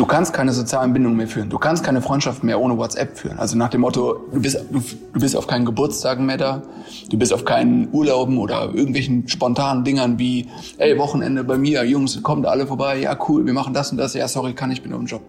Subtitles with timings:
[0.00, 1.50] du kannst keine sozialen Bindungen mehr führen.
[1.50, 3.38] Du kannst keine Freundschaft mehr ohne WhatsApp führen.
[3.38, 6.62] Also nach dem Motto, du bist, du, bist auf keinen Geburtstagen mehr da,
[7.10, 10.46] du bist auf keinen Urlauben oder irgendwelchen spontanen Dingern wie,
[10.78, 14.14] ey, Wochenende bei mir, Jungs, kommt alle vorbei, ja cool, wir machen das und das,
[14.14, 15.20] ja sorry, kann ich bin auf dem Job.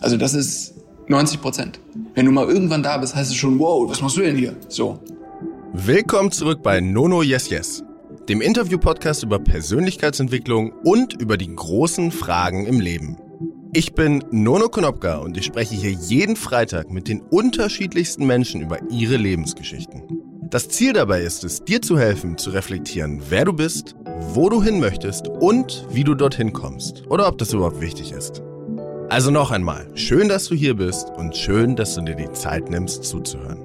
[0.00, 0.72] Also das ist
[1.08, 1.78] 90 Prozent.
[2.14, 4.56] Wenn du mal irgendwann da bist, heißt es schon, wow, was machst du denn hier?
[4.68, 4.98] So.
[5.74, 7.84] Willkommen zurück bei Nono Yes Yes,
[8.30, 13.18] dem Interview-Podcast über Persönlichkeitsentwicklung und über die großen Fragen im Leben.
[13.72, 18.78] Ich bin Nono Konopka und ich spreche hier jeden Freitag mit den unterschiedlichsten Menschen über
[18.90, 20.02] ihre Lebensgeschichten.
[20.50, 23.96] Das Ziel dabei ist es, dir zu helfen, zu reflektieren, wer du bist,
[24.32, 27.04] wo du hin möchtest und wie du dorthin kommst.
[27.08, 28.42] Oder ob das überhaupt wichtig ist.
[29.08, 32.70] Also noch einmal, schön, dass du hier bist und schön, dass du dir die Zeit
[32.70, 33.58] nimmst zuzuhören.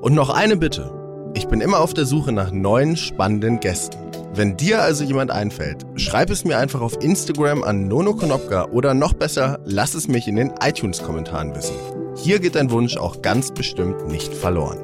[0.00, 0.92] Und noch eine Bitte.
[1.34, 4.07] Ich bin immer auf der Suche nach neuen, spannenden Gästen.
[4.34, 8.94] Wenn dir also jemand einfällt, schreib es mir einfach auf Instagram an Nono Konopka oder
[8.94, 11.74] noch besser, lass es mich in den iTunes-Kommentaren wissen.
[12.16, 14.78] Hier geht dein Wunsch auch ganz bestimmt nicht verloren.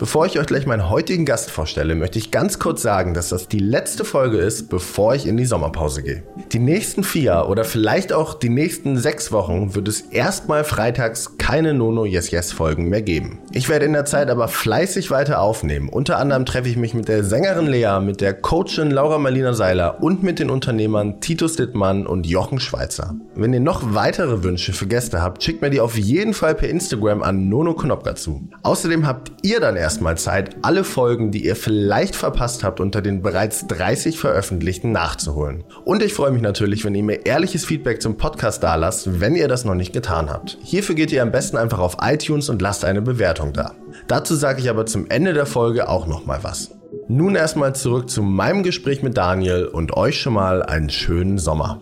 [0.00, 3.48] Bevor ich euch gleich meinen heutigen Gast vorstelle, möchte ich ganz kurz sagen, dass das
[3.48, 6.22] die letzte Folge ist, bevor ich in die Sommerpause gehe.
[6.52, 11.74] Die nächsten vier oder vielleicht auch die nächsten sechs Wochen wird es erstmal freitags keine
[11.74, 13.40] Nono Yes Yes Folgen mehr geben.
[13.52, 15.90] Ich werde in der Zeit aber fleißig weiter aufnehmen.
[15.90, 20.02] Unter anderem treffe ich mich mit der Sängerin Lea, mit der Coachin Laura Marlina Seiler
[20.02, 23.16] und mit den Unternehmern Titus Dittmann und Jochen Schweizer.
[23.34, 26.70] Wenn ihr noch weitere Wünsche für Gäste habt, schickt mir die auf jeden Fall per
[26.70, 28.48] Instagram an Nono Knopka zu.
[28.62, 33.02] Außerdem habt ihr dann erst erstmal Zeit, alle Folgen, die ihr vielleicht verpasst habt, unter
[33.02, 35.64] den bereits 30 veröffentlichten nachzuholen.
[35.84, 39.34] Und ich freue mich natürlich, wenn ihr mir ehrliches Feedback zum Podcast da lasst, wenn
[39.34, 40.58] ihr das noch nicht getan habt.
[40.62, 43.74] Hierfür geht ihr am besten einfach auf iTunes und lasst eine Bewertung da.
[44.06, 46.70] Dazu sage ich aber zum Ende der Folge auch noch mal was.
[47.08, 51.80] Nun erstmal zurück zu meinem Gespräch mit Daniel und euch schon mal einen schönen Sommer.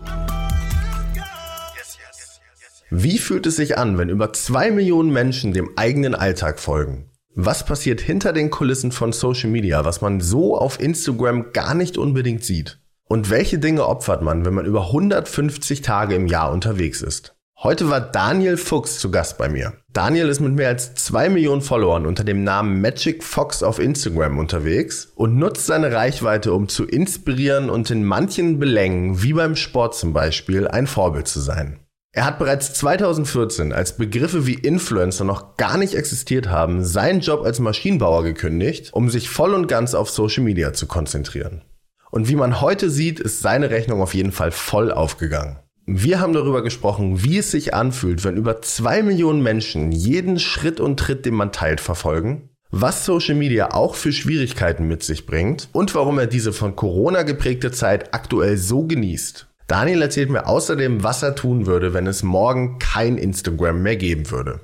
[2.89, 7.08] Wie fühlt es sich an, wenn über zwei Millionen Menschen dem eigenen Alltag folgen?
[7.35, 11.97] Was passiert hinter den Kulissen von Social Media, was man so auf Instagram gar nicht
[11.97, 12.79] unbedingt sieht?
[13.05, 17.35] Und welche Dinge opfert man, wenn man über 150 Tage im Jahr unterwegs ist?
[17.61, 19.73] Heute war Daniel Fuchs zu Gast bei mir.
[19.91, 24.37] Daniel ist mit mehr als zwei Millionen Followern unter dem Namen Magic Fox auf Instagram
[24.37, 29.95] unterwegs und nutzt seine Reichweite, um zu inspirieren und in manchen Belängen, wie beim Sport
[29.95, 31.79] zum Beispiel, ein Vorbild zu sein.
[32.11, 37.43] Er hat bereits 2014, als Begriffe wie Influencer noch gar nicht existiert haben, seinen Job
[37.45, 41.61] als Maschinenbauer gekündigt, um sich voll und ganz auf Social Media zu konzentrieren.
[42.09, 45.59] Und wie man heute sieht, ist seine Rechnung auf jeden Fall voll aufgegangen.
[45.85, 50.79] Wir haben darüber gesprochen, wie es sich anfühlt, wenn über zwei Millionen Menschen jeden Schritt
[50.79, 55.69] und Tritt, den man teilt, verfolgen, was Social Media auch für Schwierigkeiten mit sich bringt
[55.73, 59.48] und warum er diese von Corona geprägte Zeit aktuell so genießt.
[59.69, 64.31] Daniel erzählt mir außerdem, was er tun würde, wenn es morgen kein Instagram mehr geben
[64.31, 64.61] würde.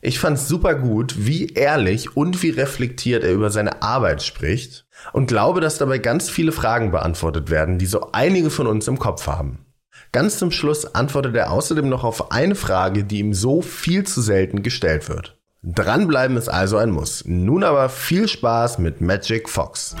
[0.00, 5.26] Ich fand's super gut, wie ehrlich und wie reflektiert er über seine Arbeit spricht und
[5.26, 9.26] glaube, dass dabei ganz viele Fragen beantwortet werden, die so einige von uns im Kopf
[9.26, 9.66] haben.
[10.12, 14.22] Ganz zum Schluss antwortet er außerdem noch auf eine Frage, die ihm so viel zu
[14.22, 15.36] selten gestellt wird.
[15.64, 17.24] Dranbleiben ist also ein Muss.
[17.26, 19.96] Nun aber viel Spaß mit Magic Fox.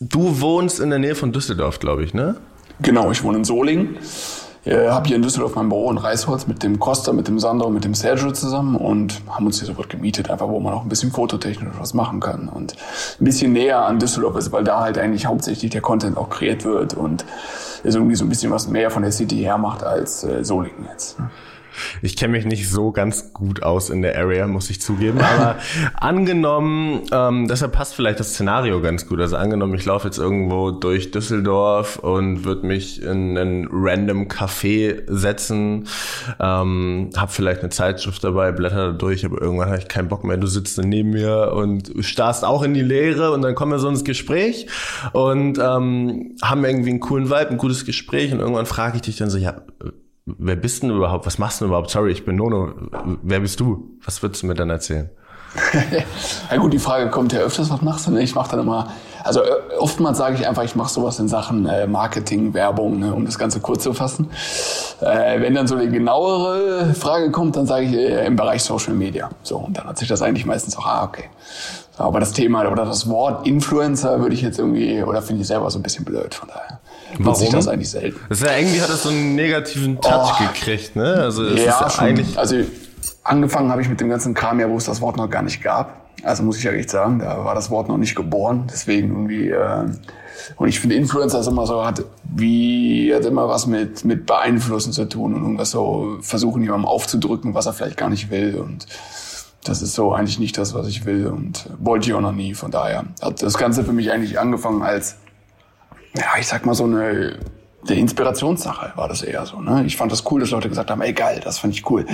[0.00, 2.36] Du wohnst in der Nähe von Düsseldorf, glaube ich, ne?
[2.80, 3.96] Genau, ich wohne in Solingen.
[4.64, 7.70] Äh, habe hier in Düsseldorf mein Büro in Reisholz mit dem Costa, mit dem Sandro
[7.70, 10.82] mit dem Sergio zusammen und haben uns hier so was gemietet, einfach wo man auch
[10.82, 12.74] ein bisschen fototechnisch was machen kann und
[13.20, 16.64] ein bisschen näher an Düsseldorf ist, weil da halt eigentlich hauptsächlich der Content auch kreiert
[16.64, 17.24] wird und
[17.84, 20.88] es irgendwie so ein bisschen was mehr von der City her macht als äh, Solingen
[20.90, 21.18] jetzt.
[22.02, 25.20] Ich kenne mich nicht so ganz gut aus in der Area, muss ich zugeben.
[25.20, 25.56] Aber
[25.94, 29.20] angenommen, ähm, deshalb passt vielleicht das Szenario ganz gut.
[29.20, 35.02] Also angenommen, ich laufe jetzt irgendwo durch Düsseldorf und würde mich in einen random Café
[35.06, 35.88] setzen,
[36.40, 40.24] ähm, habe vielleicht eine Zeitschrift dabei, blätter da durch, aber irgendwann habe ich keinen Bock
[40.24, 40.36] mehr.
[40.36, 43.88] Du sitzt neben mir und starrst auch in die Leere und dann kommen wir so
[43.88, 44.66] ins Gespräch
[45.12, 49.16] und ähm, haben irgendwie einen coolen Vibe, ein gutes Gespräch und irgendwann frage ich dich
[49.16, 49.62] dann so, ja,
[50.26, 51.26] wer bist du überhaupt?
[51.26, 51.90] Was machst du überhaupt?
[51.90, 52.72] Sorry, ich bin Nono.
[53.22, 53.98] Wer bist du?
[54.04, 55.10] Was würdest du mir dann erzählen?
[56.50, 58.10] ja gut, die Frage kommt ja öfters, was machst du?
[58.10, 58.20] denn?
[58.22, 58.88] Ich mache dann immer,
[59.22, 63.14] also äh, oftmals sage ich einfach, ich mache sowas in Sachen äh, Marketing, Werbung, ne,
[63.14, 64.30] um das Ganze kurz zu fassen.
[65.00, 68.94] Äh, wenn dann so eine genauere Frage kommt, dann sage ich äh, im Bereich Social
[68.94, 69.30] Media.
[69.44, 71.30] So, und dann hat sich das eigentlich meistens auch, ah, okay.
[71.96, 75.70] Aber das Thema oder das Wort Influencer würde ich jetzt irgendwie, oder finde ich selber
[75.70, 76.73] so ein bisschen blöd, von daher.
[77.18, 77.38] Warum?
[77.38, 78.18] sich das eigentlich selten.
[78.28, 80.52] Das ist ja irgendwie hat das so einen negativen Touch oh.
[80.52, 81.14] gekriegt, ne?
[81.14, 82.38] Also es ja, ist ja schon, eigentlich.
[82.38, 82.56] Also
[83.22, 85.62] angefangen habe ich mit dem ganzen Kram ja, wo es das Wort noch gar nicht
[85.62, 86.04] gab.
[86.22, 88.64] Also muss ich ja echt sagen, da war das Wort noch nicht geboren.
[88.70, 89.84] Deswegen irgendwie, äh,
[90.56, 94.92] und ich finde Influencer ist immer so, hat wie, hat immer was mit, mit beeinflussen
[94.92, 98.86] zu tun und irgendwas so versuchen, jemandem aufzudrücken, was er vielleicht gar nicht will und
[99.64, 102.54] das ist so eigentlich nicht das, was ich will und wollte ich auch noch nie.
[102.54, 105.16] Von daher hat das Ganze für mich eigentlich angefangen als,
[106.16, 107.38] ja, ich sag mal so eine
[107.88, 109.60] der Inspirationssache war das eher so.
[109.60, 109.84] Ne?
[109.84, 112.06] Ich fand das cool, dass Leute gesagt haben, ey geil, das fand ich cool.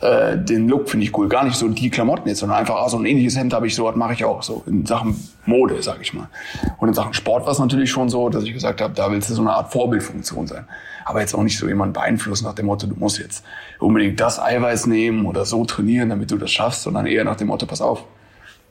[0.00, 1.28] Äh, den Look finde ich cool.
[1.28, 3.74] Gar nicht so die Klamotten jetzt, sondern einfach ah, so ein ähnliches Hemd habe ich
[3.74, 6.28] so, was mache ich auch so in Sachen Mode, sag ich mal.
[6.78, 9.30] Und in Sachen Sport war es natürlich schon so, dass ich gesagt habe, da willst
[9.30, 10.66] du so eine Art Vorbildfunktion sein.
[11.04, 13.44] Aber jetzt auch nicht so jemand beeinflussen nach dem Motto, du musst jetzt
[13.78, 17.48] unbedingt das Eiweiß nehmen oder so trainieren, damit du das schaffst, sondern eher nach dem
[17.48, 18.04] Motto, pass auf,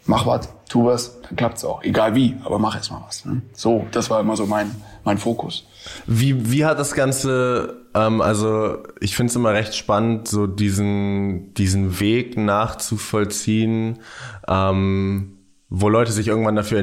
[0.06, 1.84] mach was, tu was, dann klappt's auch.
[1.84, 3.26] Egal wie, aber mach erst mal was.
[3.26, 3.42] Ne?
[3.54, 4.72] So, das war immer so mein,
[5.04, 5.66] mein Fokus.
[6.06, 11.54] Wie, wie hat das Ganze, ähm, also ich finde es immer recht spannend, so diesen,
[11.54, 14.00] diesen Weg nachzuvollziehen,
[14.48, 15.32] ähm,
[15.70, 16.80] wo Leute sich irgendwann dafür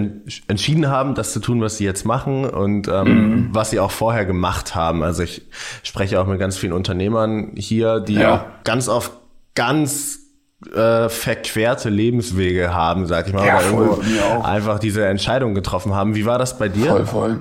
[0.49, 3.49] entschieden haben, das zu tun, was sie jetzt machen und ähm, mhm.
[3.53, 5.03] was sie auch vorher gemacht haben.
[5.03, 5.43] Also ich
[5.83, 8.35] spreche auch mit ganz vielen Unternehmern hier, die ja.
[8.35, 9.13] auch ganz oft
[9.55, 10.22] ganz
[10.75, 14.01] äh, verquerte Lebenswege haben, sag ich mal, ja, irgendwo
[14.43, 16.15] einfach diese Entscheidung getroffen haben.
[16.15, 16.91] Wie war das bei dir?
[16.91, 17.39] Voll, voll.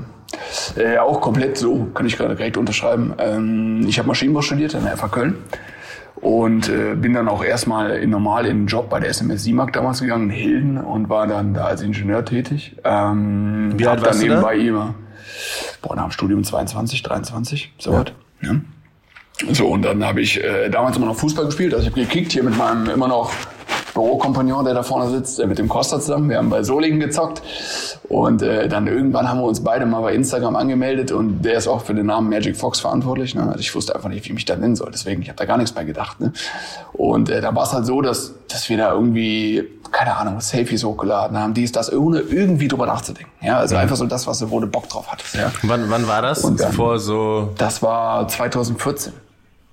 [0.75, 3.13] Äh, auch komplett so, kann ich gerade direkt unterschreiben.
[3.17, 5.35] Ähm, ich habe Maschinenbau studiert an der FH Köln
[6.15, 9.71] und äh, bin dann auch erstmal in, normal in einen Job bei der SMS SIMAG
[9.73, 12.75] damals gegangen, in Hilden und war dann da als Ingenieur tätig.
[12.83, 14.69] Ähm, Wie alt warst dann nebenbei du da?
[14.69, 14.95] immer,
[15.81, 17.99] boah, nach dem Studium 22, 23, so ja.
[17.99, 18.13] was.
[18.41, 18.55] Ja.
[19.51, 21.73] So, und dann habe ich äh, damals immer noch Fußball gespielt.
[21.73, 23.31] Also ich habe gekickt hier mit meinem immer noch
[23.93, 26.29] Bürokompagnon, der da vorne sitzt, äh, mit dem Costa zusammen.
[26.29, 27.41] Wir haben bei Solingen gezockt.
[28.03, 31.67] Und äh, dann irgendwann haben wir uns beide mal bei Instagram angemeldet und der ist
[31.67, 33.35] auch für den Namen Magic Fox verantwortlich.
[33.35, 33.43] Ne?
[33.43, 34.89] Also ich wusste einfach nicht, wie ich mich da nennen soll.
[34.91, 36.19] Deswegen, ich habe da gar nichts mehr gedacht.
[36.19, 36.33] Ne?
[36.93, 40.83] Und äh, da war es halt so, dass, dass wir da irgendwie, keine Ahnung, Selfies
[40.83, 43.31] hochgeladen haben, dies, das, ohne irgendwie drüber nachzudenken.
[43.41, 43.81] Ja, also mhm.
[43.81, 45.35] einfach so das, was du, wo du Bock drauf hattest.
[45.35, 45.51] Ja?
[45.63, 46.43] Wann, wann war das?
[46.43, 47.51] Und dann, Vor so...
[47.57, 49.13] Das war 2014.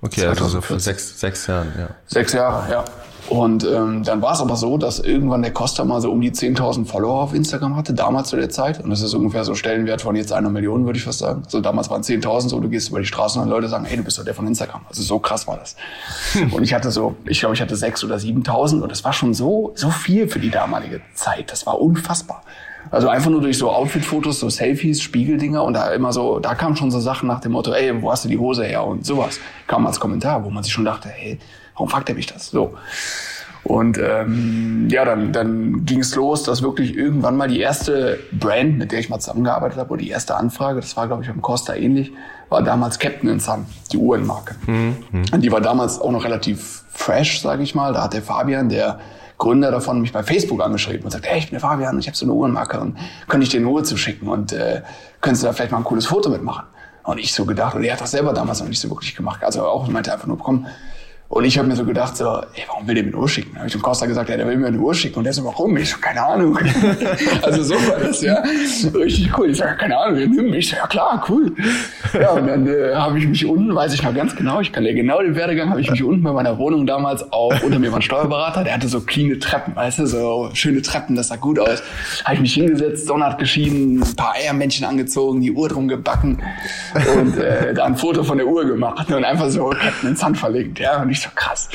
[0.01, 0.29] Okay, 2014.
[0.29, 1.89] also so vor sechs, sechs Jahren, ja.
[2.07, 2.85] Sechs Jahre, ja.
[3.29, 6.31] Und ähm, dann war es aber so, dass irgendwann der Costa mal so um die
[6.31, 8.83] 10.000 Follower auf Instagram hatte, damals zu der Zeit.
[8.83, 11.43] Und das ist ungefähr so Stellenwert von jetzt einer Million, würde ich fast sagen.
[11.47, 14.03] So damals waren 10.000 so, du gehst über die Straße und Leute sagen, hey, du
[14.03, 14.81] bist doch der von Instagram.
[14.89, 15.77] Also so krass war das.
[16.53, 19.35] und ich hatte so, ich glaube, ich hatte 6.000 oder 7.000 und das war schon
[19.35, 21.53] so, so viel für die damalige Zeit.
[21.53, 22.43] Das war unfassbar.
[22.91, 26.77] Also einfach nur durch so Outfit-Fotos, so Selfies, Spiegeldinger und da immer so, da kamen
[26.77, 29.41] schon so Sachen nach dem Motto, ey, wo hast du die Hose her und sowas
[29.67, 31.39] kam als Kommentar, wo man sich schon dachte, hey,
[31.75, 32.51] warum fragt er mich das?
[32.51, 32.75] So.
[33.65, 38.79] Und ähm, ja, dann, dann ging es los, dass wirklich irgendwann mal die erste Brand,
[38.79, 41.43] mit der ich mal zusammengearbeitet habe, oder die erste Anfrage, das war, glaube ich, beim
[41.43, 42.13] Costa ähnlich,
[42.49, 44.55] war damals Captain Sun, die Uhrenmarke.
[44.67, 44.97] Mhm.
[45.33, 47.93] Und die war damals auch noch relativ fresh, sage ich mal.
[47.93, 49.01] Da hat der Fabian, der
[49.39, 52.17] Gründer davon, mich bei Facebook angeschrieben und sagt, hey, ich bin der Fabian, ich habe
[52.17, 52.99] so eine Uhrenmarke und
[53.29, 54.83] könnte ich dir eine Uhr zuschicken und äh,
[55.21, 56.65] könntest du da vielleicht mal ein cooles Foto mitmachen?
[57.05, 59.43] Und ich so gedacht, und er hat das selber damals noch nicht so wirklich gemacht.
[59.43, 60.67] Also auch meinte einfach nur, komm,
[61.31, 63.51] und ich habe mir so gedacht, so, ey, warum will der mir eine Uhr schicken?
[63.53, 65.19] Da habe ich dem Costa gesagt, ja, der will mir eine Uhr schicken.
[65.19, 65.77] Und der so, warum?
[65.77, 66.59] Ich so, keine Ahnung.
[67.43, 68.43] also so war das, ja.
[68.95, 69.51] Richtig cool.
[69.51, 70.59] Ich sage, keine Ahnung, nimm mich.
[70.59, 71.53] Ich so, ja klar, cool.
[72.19, 74.87] Ja, und dann äh, habe ich mich unten, weiß ich noch ganz genau, ich kann
[74.87, 77.93] ja genau den Werdegang, habe ich mich unten bei meiner Wohnung damals auch, unter mir
[77.93, 81.37] war ein Steuerberater, der hatte so cleane Treppen, weißt du, so schöne Treppen, das sah
[81.37, 81.83] gut aus.
[82.25, 86.43] Habe ich mich hingesetzt, Sonne hat geschienen, ein paar Eiermännchen angezogen, die Uhr drum gebacken
[87.19, 90.39] und äh, da ein Foto von der Uhr gemacht und einfach so Captain ins Hand
[90.39, 91.03] verlegt, ja.
[91.03, 91.69] Und ich so, krass.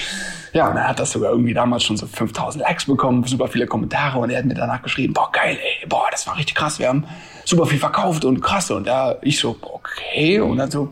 [0.54, 3.68] Ja, und er hat das sogar irgendwie damals schon so 5000 Likes bekommen, super viele
[3.68, 6.80] Kommentare und er hat mir danach geschrieben, boah, geil, ey, boah, das war richtig krass,
[6.80, 7.06] wir haben
[7.46, 8.72] super viel verkauft und krass.
[8.72, 10.40] Und da ich so, okay.
[10.40, 10.92] Und dann so,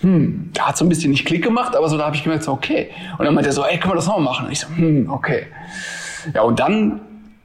[0.00, 2.44] hm, da hat so ein bisschen nicht Klick gemacht, aber so da habe ich gemerkt,
[2.44, 2.90] so, okay.
[3.18, 4.46] Und dann meinte er so, ey, können wir das nochmal machen?
[4.46, 5.46] Und ich so, hm, okay.
[6.32, 7.00] Ja, und dann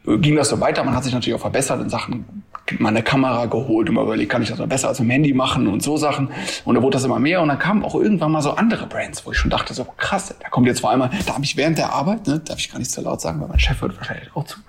[0.06, 0.84] ging das so weiter.
[0.84, 2.44] Man hat sich natürlich auch verbessert in Sachen
[2.78, 5.68] meine Kamera geholt und mal überlegt, kann ich das mal besser als im Handy machen
[5.68, 6.30] und so Sachen.
[6.66, 9.26] Und da wurde das immer mehr und dann kamen auch irgendwann mal so andere Brands,
[9.26, 11.78] wo ich schon dachte, so krass, da kommt jetzt vor allem, da habe ich während
[11.78, 14.30] der Arbeit, ne, darf ich gar nicht so laut sagen, weil mein Chef hört wahrscheinlich
[14.36, 14.60] auch zu,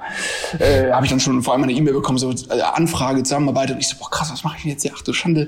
[0.59, 3.79] äh, habe ich dann schon vor allem eine E-Mail bekommen, so äh, Anfrage, Zusammenarbeit und
[3.79, 4.93] ich so, boah krass, was mache ich denn jetzt hier?
[4.97, 5.47] Ach du Schande.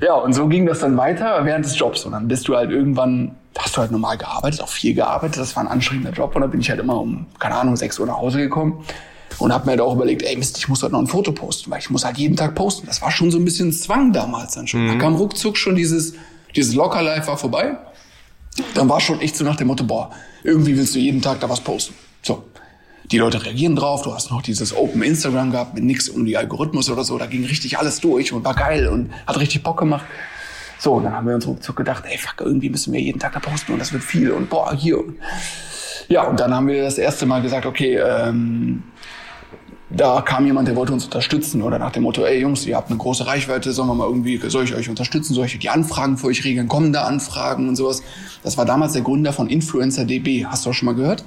[0.00, 2.70] Ja, und so ging das dann weiter während des Jobs und dann bist du halt
[2.70, 5.38] irgendwann hast du halt normal gearbeitet, auch viel gearbeitet.
[5.38, 7.98] Das war ein anstrengender Job und dann bin ich halt immer um, keine Ahnung, 6
[7.98, 8.84] Uhr nach Hause gekommen
[9.38, 11.70] und habe mir halt auch überlegt, ey Mist, ich muss halt noch ein Foto posten,
[11.70, 12.86] weil ich muss halt jeden Tag posten.
[12.86, 14.84] Das war schon so ein bisschen Zwang damals dann schon.
[14.84, 14.88] Mhm.
[14.88, 16.14] Da kam ruckzuck schon dieses,
[16.54, 17.76] dieses Lockerlife war vorbei.
[18.74, 20.10] Dann war schon echt so nach dem Motto, boah,
[20.42, 21.94] irgendwie willst du jeden Tag da was posten.
[22.22, 22.44] So.
[23.10, 26.36] Die Leute reagieren drauf, du hast noch dieses Open Instagram gehabt mit nix um die
[26.36, 29.78] Algorithmus oder so, da ging richtig alles durch und war geil und hat richtig Bock
[29.78, 30.04] gemacht.
[30.78, 33.32] So, und dann haben wir uns ruckzuck gedacht, ey, fuck, irgendwie müssen wir jeden Tag
[33.32, 35.02] da posten und das wird viel und boah, hier.
[36.08, 38.82] Ja, und dann haben wir das erste Mal gesagt, okay, ähm,
[39.90, 42.90] da kam jemand, der wollte uns unterstützen oder nach dem Motto, ey Jungs, ihr habt
[42.90, 46.18] eine große Reichweite, sollen wir mal irgendwie, soll ich euch unterstützen, soll ich die Anfragen
[46.18, 48.02] für euch regeln, kommen da Anfragen und sowas.
[48.42, 51.24] Das war damals der Gründer von InfluencerDB, hast du auch schon mal gehört?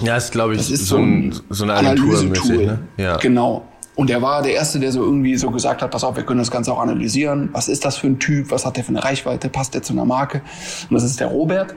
[0.00, 2.78] Ja, ist glaube ich Das ist so, ein, so eine Agentur mäßig, ne?
[2.96, 3.16] Ja.
[3.18, 3.64] Genau.
[4.00, 6.38] Und er war der Erste, der so irgendwie so gesagt hat, pass auf, wir können
[6.38, 7.50] das Ganze auch analysieren.
[7.52, 8.50] Was ist das für ein Typ?
[8.50, 9.50] Was hat der für eine Reichweite?
[9.50, 10.40] Passt der zu einer Marke?
[10.88, 11.74] Und das ist der Robert.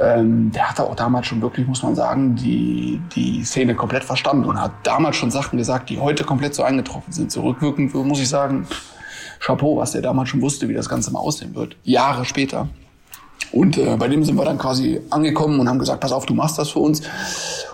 [0.00, 4.46] Ähm, der hatte auch damals schon wirklich, muss man sagen, die, die Szene komplett verstanden
[4.46, 7.30] und hat damals schon Sachen gesagt, die heute komplett so eingetroffen sind.
[7.30, 8.66] Zurückwirkend muss ich sagen,
[9.38, 11.76] Chapeau, was der damals schon wusste, wie das Ganze mal aussehen wird.
[11.84, 12.66] Jahre später.
[13.52, 16.34] Und äh, bei dem sind wir dann quasi angekommen und haben gesagt, pass auf, du
[16.34, 17.02] machst das für uns.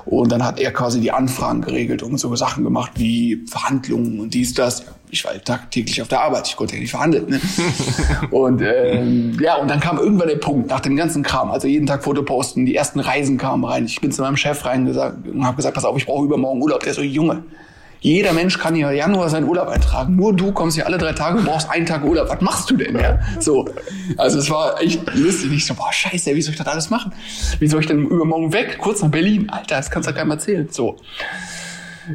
[0.04, 4.35] Und dann hat er quasi die Anfragen geregelt und so Sachen gemacht wie Verhandlungen und
[4.35, 4.85] dies, das.
[5.12, 7.28] Ich war tagtäglich auf der Arbeit, ich konnte ja nicht verhandeln.
[7.28, 7.40] Ne?
[8.30, 11.87] und ähm, ja, und dann kam irgendwann der Punkt, nach dem ganzen Kram, also jeden
[11.87, 13.87] Tag Foto posten, die ersten Reisen kamen rein.
[13.87, 16.62] Ich bin zu meinem Chef rein gesagt, und habe gesagt, pass auf, ich brauche übermorgen
[16.62, 16.85] Urlaub.
[16.85, 17.42] Der so, Junge,
[18.00, 20.16] jeder Mensch kann hier Januar seinen Urlaub eintragen.
[20.16, 22.30] Nur du kommst hier alle drei Tage und brauchst einen Tag Urlaub.
[22.30, 22.99] Was machst du denn?
[22.99, 23.19] Ja?
[23.38, 23.66] So.
[24.16, 25.52] Also es war echt lustig.
[25.52, 27.12] Ich so, boah, scheiße, wie soll ich das alles machen?
[27.59, 28.78] Wie soll ich denn übermorgen weg?
[28.80, 29.50] Kurz nach Berlin.
[29.50, 30.66] Alter, das kannst du keinem erzählen.
[30.71, 30.97] So.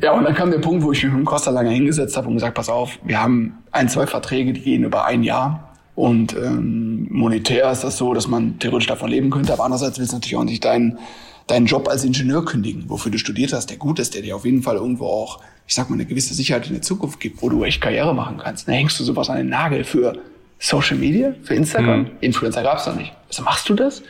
[0.01, 2.27] Ja, und dann kam der Punkt, wo ich mich mit dem Costa lange hingesetzt habe
[2.27, 5.72] und gesagt, pass auf, wir haben ein, zwei Verträge, die gehen über ein Jahr.
[5.94, 9.54] Und ähm, monetär ist das so, dass man theoretisch davon leben könnte.
[9.54, 10.98] Aber andererseits willst du natürlich auch nicht deinen,
[11.46, 14.46] deinen Job als Ingenieur kündigen, wofür du studiert hast, der gut ist, der dir auf
[14.46, 17.50] jeden Fall irgendwo auch ich sag mal, eine gewisse Sicherheit in der Zukunft gibt, wo
[17.50, 18.67] du echt Karriere machen kannst.
[18.67, 20.17] Dann hängst du sowas an den Nagel für
[20.60, 22.01] Social Media, für Instagram.
[22.01, 22.12] Mhm.
[22.22, 23.13] Influencer gab's noch nicht.
[23.27, 24.03] Also machst du das?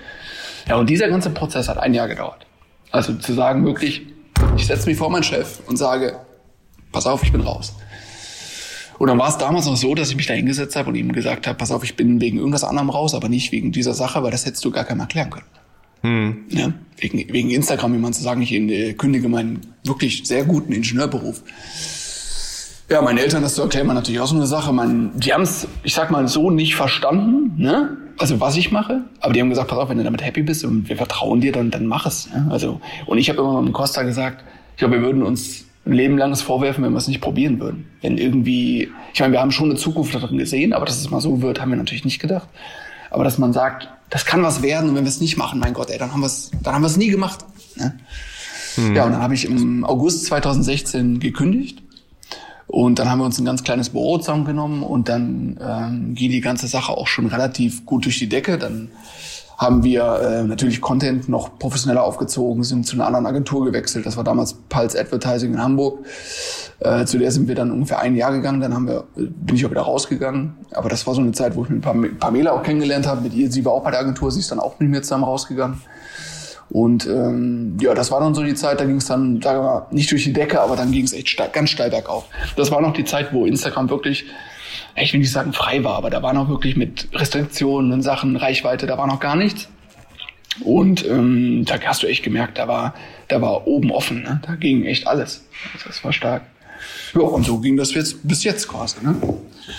[0.67, 2.45] Ja, und dieser ganze Prozess hat ein Jahr gedauert.
[2.91, 4.01] Also zu sagen wirklich,
[4.57, 6.19] ich setze mich vor meinen Chef und sage,
[6.91, 7.73] pass auf, ich bin raus.
[8.97, 11.11] Und dann war es damals noch so, dass ich mich da hingesetzt habe und ihm
[11.11, 14.23] gesagt habe, pass auf, ich bin wegen irgendwas anderem raus, aber nicht wegen dieser Sache,
[14.23, 15.45] weil das hättest du gar keinem erklären können.
[16.05, 16.45] Hm.
[16.49, 20.71] Ja, wegen, wegen Instagram, wie man zu sagen, ich äh, kündige meinen wirklich sehr guten
[20.71, 21.41] Ingenieurberuf.
[22.89, 24.71] Ja, meinen Eltern, das zu erklären, war natürlich auch so eine Sache.
[24.71, 27.97] Man, die haben es, ich sag mal, so nicht verstanden, ne?
[28.19, 29.01] Also was ich mache.
[29.19, 31.51] Aber die haben gesagt, pass auf, wenn du damit happy bist und wir vertrauen dir,
[31.51, 32.29] dann, dann mach es.
[32.29, 32.47] Ne?
[32.51, 34.43] Also, und ich habe immer mit Costa gesagt,
[34.73, 37.87] ich glaube, wir würden uns ein Leben langes vorwerfen, wenn wir es nicht probieren würden.
[38.01, 41.19] Wenn irgendwie, ich meine, wir haben schon eine Zukunft darin gesehen, aber dass es mal
[41.19, 42.47] so wird, haben wir natürlich nicht gedacht.
[43.15, 45.73] Aber dass man sagt, das kann was werden und wenn wir es nicht machen, mein
[45.73, 47.45] Gott, ey, dann haben wir es, dann haben wir es nie gemacht.
[47.77, 47.97] Ne?
[48.75, 48.93] Hm.
[48.93, 51.81] Ja, und dann habe ich im August 2016 gekündigt.
[52.67, 56.41] Und dann haben wir uns ein ganz kleines Büro zusammengenommen und dann ähm, ging die
[56.41, 58.57] ganze Sache auch schon relativ gut durch die Decke.
[58.57, 58.89] Dann
[59.57, 64.05] haben wir äh, natürlich Content noch professioneller aufgezogen, sind zu einer anderen Agentur gewechselt.
[64.05, 66.05] Das war damals Pulse Advertising in Hamburg.
[66.79, 68.59] Äh, zu der sind wir dann ungefähr ein Jahr gegangen.
[68.59, 70.55] Dann haben wir, bin ich auch wieder rausgegangen.
[70.71, 71.81] Aber das war so eine Zeit, wo ich mit
[72.19, 73.21] Pamela auch kennengelernt habe.
[73.21, 75.23] Mit ihr, sie war auch bei der Agentur, sie ist dann auch mit mir zusammen
[75.23, 75.81] rausgegangen.
[76.69, 79.63] Und ähm, ja, das war dann so die Zeit, da ging es dann, sagen wir
[79.63, 82.25] mal, nicht durch die Decke, aber dann ging es echt ganz steil bergauf.
[82.57, 84.25] Das war noch die Zeit, wo Instagram wirklich,
[85.03, 88.35] ich will nicht sagen frei war, aber da war noch wirklich mit Restriktionen und Sachen,
[88.35, 89.67] Reichweite, da war noch gar nichts.
[90.61, 92.93] Und ähm, da hast du echt gemerkt, da war,
[93.27, 94.41] da war oben offen, ne?
[94.45, 95.45] da ging echt alles.
[95.85, 96.43] Das war stark.
[97.13, 98.97] Ja, und so ging das jetzt bis jetzt quasi.
[99.01, 99.15] Ne?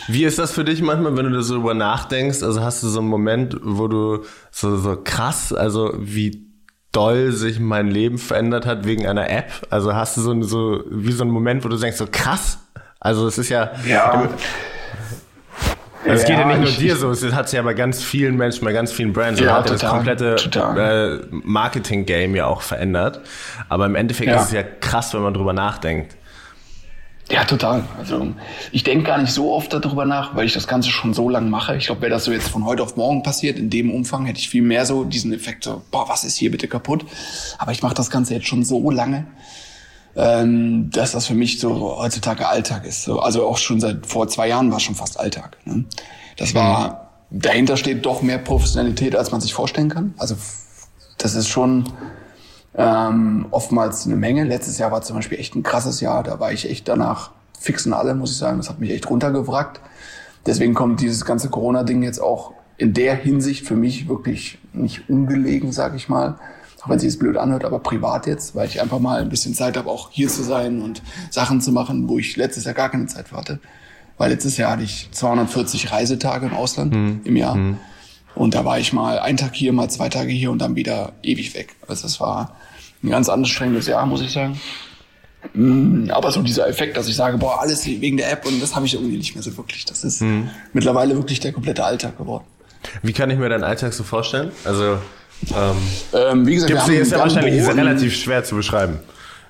[0.08, 2.42] Wie ist das für dich manchmal, wenn du so darüber nachdenkst?
[2.42, 6.46] Also hast du so einen Moment, wo du so, so krass, also wie
[6.92, 9.66] doll sich mein Leben verändert hat wegen einer App?
[9.70, 12.58] Also hast du so, so wie so einen Moment, wo du denkst, so krass?
[13.00, 13.70] Also es ist ja.
[13.86, 14.28] Ja.
[16.16, 18.02] Es ja, geht ja nicht nur ich, dir so, es hat es ja bei ganz
[18.02, 19.40] vielen Menschen, bei ganz vielen Brands.
[19.40, 23.20] Ja, hat total, das komplette äh, Marketing-Game ja auch verändert.
[23.68, 24.36] Aber im Endeffekt ja.
[24.36, 26.16] ist es ja krass, wenn man drüber nachdenkt.
[27.28, 27.84] Ja, total.
[27.98, 28.34] Also
[28.70, 31.50] ich denke gar nicht so oft darüber nach, weil ich das Ganze schon so lange
[31.50, 31.76] mache.
[31.76, 34.38] Ich glaube, wäre das so jetzt von heute auf morgen passiert, in dem Umfang, hätte
[34.38, 37.04] ich viel mehr so diesen Effekt, so, boah, was ist hier bitte kaputt?
[37.58, 39.26] Aber ich mache das Ganze jetzt schon so lange,
[40.16, 43.02] ähm, dass das für mich so heutzutage Alltag ist.
[43.02, 45.58] So, also auch schon seit vor zwei Jahren war es schon fast Alltag.
[45.64, 45.84] Ne?
[46.38, 50.14] Das war, dahinter steht doch mehr Professionalität, als man sich vorstellen kann.
[50.16, 50.36] Also
[51.18, 51.92] das ist schon
[52.74, 54.44] ähm, oftmals eine Menge.
[54.44, 56.22] Letztes Jahr war zum Beispiel echt ein krasses Jahr.
[56.22, 58.56] Da war ich echt danach fixen alle, muss ich sagen.
[58.56, 59.80] Das hat mich echt runtergewrackt.
[60.46, 65.72] Deswegen kommt dieses ganze Corona-Ding jetzt auch in der Hinsicht für mich wirklich nicht ungelegen,
[65.72, 66.38] sag ich mal.
[66.86, 69.54] Auch wenn sich es blöd anhört, aber privat jetzt, weil ich einfach mal ein bisschen
[69.54, 72.90] Zeit habe, auch hier zu sein und Sachen zu machen, wo ich letztes Jahr gar
[72.90, 73.58] keine Zeit hatte.
[74.18, 77.20] Weil letztes Jahr hatte ich 240 Reisetage im Ausland mhm.
[77.24, 77.56] im Jahr.
[77.56, 77.78] Mhm.
[78.36, 81.12] Und da war ich mal einen Tag hier, mal zwei Tage hier und dann wieder
[81.22, 81.74] ewig weg.
[81.88, 82.54] Also das war
[83.02, 84.60] ein ganz anstrengendes Jahr, muss ich sagen.
[85.54, 88.76] Mm, aber so dieser Effekt, dass ich sage, boah, alles wegen der App und das
[88.76, 89.84] habe ich irgendwie nicht mehr so wirklich.
[89.86, 90.50] Das ist mhm.
[90.72, 92.44] mittlerweile wirklich der komplette Alltag geworden.
[93.02, 94.52] Wie kann ich mir deinen Alltag so vorstellen?
[94.64, 94.98] Also
[95.54, 95.76] Ähm,
[96.12, 98.98] ähm, wie gesagt, Gibt's, wir haben, ist ja wahrscheinlich relativ schwer zu beschreiben.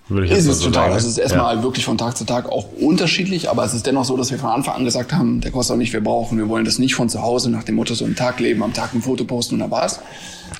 [0.09, 0.85] Würde ich ist es so total.
[0.85, 0.97] Sagen.
[0.99, 1.63] Es ist erstmal ja.
[1.63, 4.51] wirklich von Tag zu Tag auch unterschiedlich, aber es ist dennoch so, dass wir von
[4.51, 7.09] Anfang an gesagt haben, der kostet auch nicht, wir brauchen, wir wollen das nicht von
[7.09, 9.61] zu Hause nach dem Motto so einen Tag leben, am Tag ein Foto posten und
[9.61, 9.99] da war's.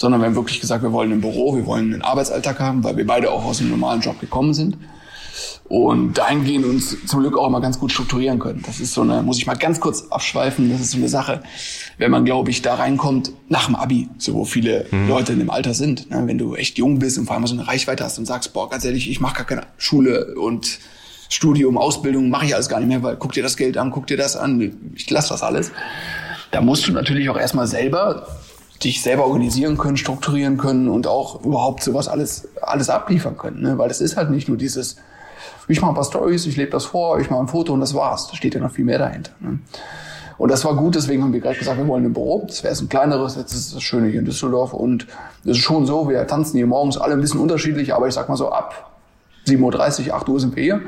[0.01, 2.97] Sondern wir haben wirklich gesagt, wir wollen ein Büro, wir wollen einen Arbeitsalltag haben, weil
[2.97, 4.77] wir beide auch aus einem normalen Job gekommen sind
[5.69, 8.63] und dahingehend uns zum Glück auch immer ganz gut strukturieren können.
[8.65, 11.43] Das ist so eine, muss ich mal ganz kurz abschweifen, das ist so eine Sache,
[11.99, 15.09] wenn man, glaube ich, da reinkommt nach dem Abi, so wo viele mhm.
[15.09, 16.11] Leute in dem Alter sind.
[16.11, 16.23] Ne?
[16.27, 18.71] Wenn du echt jung bist und vor allem so eine Reichweite hast und sagst, boah,
[18.71, 20.79] ganz ehrlich, ich mache gar keine Schule und
[21.29, 24.07] Studium, Ausbildung, mache ich alles gar nicht mehr, weil guck dir das Geld an, guck
[24.07, 25.73] dir das an, ich lasse das alles.
[26.53, 28.29] Da musst du natürlich auch erstmal selber
[28.85, 33.63] dich selber organisieren können, strukturieren können und auch überhaupt sowas alles, alles abliefern können.
[33.63, 33.79] Ne?
[33.79, 34.97] Weil das ist halt nicht nur dieses,
[35.69, 37.95] ich mache ein paar Stories, ich lebe das vor, ich mache ein Foto und das
[37.95, 38.29] war's.
[38.29, 39.33] Da steht ja noch viel mehr dahinter.
[39.41, 39.59] Ne?
[40.39, 42.45] Und das war gut, deswegen haben wir gleich gesagt, wir wollen ein Büro.
[42.47, 44.75] Das wäre jetzt ein kleineres, jetzt ist das Schöne hier in Düsseldorf.
[44.75, 45.07] Und
[45.45, 48.29] es ist schon so, wir tanzen hier morgens alle ein bisschen unterschiedlich, aber ich sag
[48.29, 48.91] mal so ab
[49.47, 50.83] 7.30 Uhr, 8 Uhr sind wir hier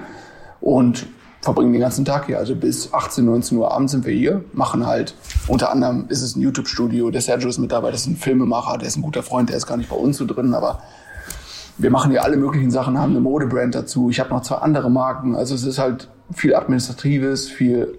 [0.60, 1.06] und
[1.40, 2.38] verbringen den ganzen Tag hier.
[2.38, 5.14] Also bis 18, 19 Uhr abends sind wir hier, machen halt,
[5.46, 8.78] unter anderem ist es ein YouTube-Studio, der Sergio ist mit dabei, das ist ein Filmemacher,
[8.78, 10.82] der ist ein guter Freund, der ist gar nicht bei uns so drin, aber
[11.78, 14.10] wir machen hier alle möglichen Sachen, haben eine Modebrand dazu.
[14.10, 15.36] Ich habe noch zwei andere Marken.
[15.36, 17.96] Also es ist halt viel Administratives, viel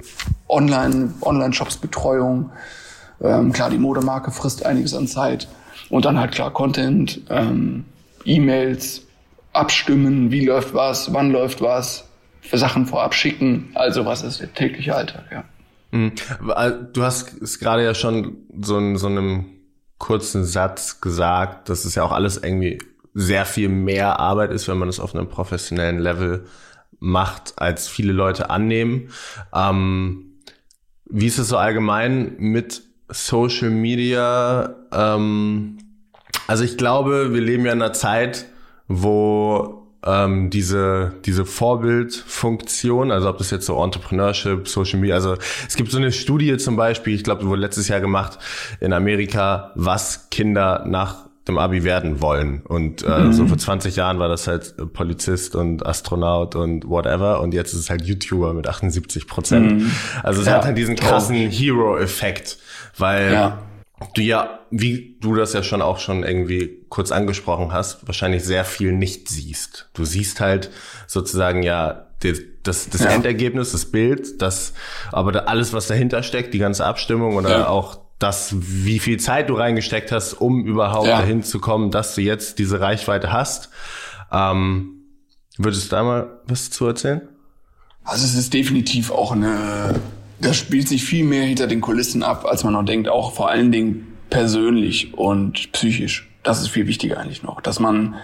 [0.47, 2.51] Online, Online-Shops-Betreuung.
[3.21, 5.47] Ähm, klar, die Modemarke frisst einiges an Zeit.
[5.89, 7.85] Und dann halt klar Content, ähm,
[8.25, 9.03] E-Mails,
[9.53, 12.05] abstimmen, wie läuft was, wann läuft was,
[12.51, 13.69] Sachen vorab schicken.
[13.75, 15.43] Also was ist der tägliche Alltag, ja.
[15.91, 16.11] Mhm.
[16.93, 19.45] Du hast es gerade ja schon so in so einem
[19.97, 22.77] kurzen Satz gesagt, dass es ja auch alles irgendwie
[23.13, 26.45] sehr viel mehr Arbeit ist, wenn man es auf einem professionellen Level
[26.99, 29.09] macht, als viele Leute annehmen.
[29.53, 30.37] Ähm,
[31.05, 34.75] wie ist es so allgemein mit Social Media?
[34.91, 35.77] Ähm,
[36.47, 38.45] also ich glaube, wir leben ja in einer Zeit,
[38.87, 45.35] wo ähm, diese diese Vorbildfunktion, also ob das jetzt so Entrepreneurship, Social Media, also
[45.67, 48.39] es gibt so eine Studie zum Beispiel, ich glaube, wurde letztes Jahr gemacht
[48.79, 52.61] in Amerika, was Kinder nach dem Abi werden wollen.
[52.61, 53.33] Und äh, mhm.
[53.33, 57.41] so vor 20 Jahren war das halt Polizist und Astronaut und whatever.
[57.41, 59.81] Und jetzt ist es halt YouTuber mit 78 Prozent.
[59.81, 59.91] Mhm.
[60.23, 62.57] Also es ja, hat halt diesen krassen Hero-Effekt,
[62.97, 63.57] weil ja.
[64.15, 68.63] du ja, wie du das ja schon auch schon irgendwie kurz angesprochen hast, wahrscheinlich sehr
[68.63, 69.89] viel nicht siehst.
[69.93, 70.69] Du siehst halt
[71.07, 72.07] sozusagen ja
[72.63, 73.09] das, das ja.
[73.09, 74.73] Endergebnis, das Bild, das,
[75.11, 79.55] aber alles, was dahinter steckt, die ganze Abstimmung oder auch das, wie viel Zeit du
[79.55, 81.19] reingesteckt hast, um überhaupt ja.
[81.19, 83.69] dahin zu kommen, dass du jetzt diese Reichweite hast.
[84.31, 84.99] Ähm,
[85.57, 87.21] würdest du da mal was zu erzählen?
[88.03, 89.99] Also es ist definitiv auch eine,
[90.41, 93.49] das spielt sich viel mehr hinter den Kulissen ab, als man noch denkt, auch vor
[93.49, 96.29] allen Dingen persönlich und psychisch.
[96.43, 98.15] Das ist viel wichtiger eigentlich noch, dass man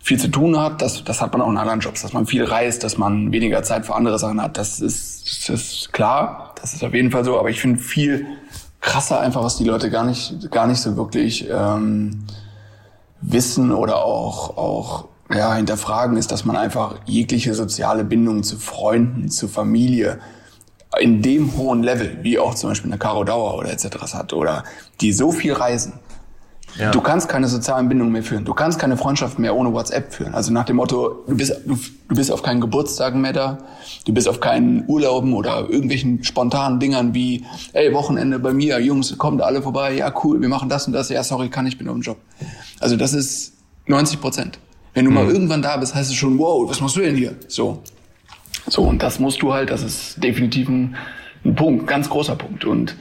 [0.00, 2.44] viel zu tun hat, das, das hat man auch in anderen Jobs, dass man viel
[2.44, 6.74] reist, dass man weniger Zeit für andere Sachen hat, das ist, das ist klar, das
[6.74, 8.26] ist auf jeden Fall so, aber ich finde viel
[8.84, 12.26] krasser einfach, was die Leute gar nicht, gar nicht so wirklich ähm,
[13.22, 19.30] wissen oder auch, auch ja, hinterfragen, ist, dass man einfach jegliche soziale Bindung zu Freunden,
[19.30, 20.20] zu Familie
[21.00, 24.12] in dem hohen Level, wie auch zum Beispiel eine Caro Dauer oder etc.
[24.12, 24.64] hat, oder
[25.00, 25.94] die so viel reisen,
[26.78, 26.90] ja.
[26.90, 28.44] Du kannst keine sozialen Bindungen mehr führen.
[28.44, 30.34] Du kannst keine Freundschaft mehr ohne WhatsApp führen.
[30.34, 33.58] Also nach dem Motto, du bist, du, du bist auf keinen Geburtstagen mehr da,
[34.04, 39.16] du bist auf keinen Urlauben oder irgendwelchen spontanen Dingern wie, ey, Wochenende bei mir, Jungs,
[39.18, 41.88] kommt alle vorbei, ja cool, wir machen das und das, ja sorry, kann ich, bin
[41.88, 42.18] auf dem Job.
[42.80, 43.52] Also das ist
[43.86, 44.58] 90 Prozent.
[44.94, 45.16] Wenn du mhm.
[45.16, 47.34] mal irgendwann da bist, heißt es schon, wow, was machst du denn hier?
[47.48, 47.82] So.
[48.66, 50.96] So, und das musst du halt, das ist definitiv ein,
[51.44, 52.64] ein Punkt, ganz großer Punkt.
[52.64, 52.96] Und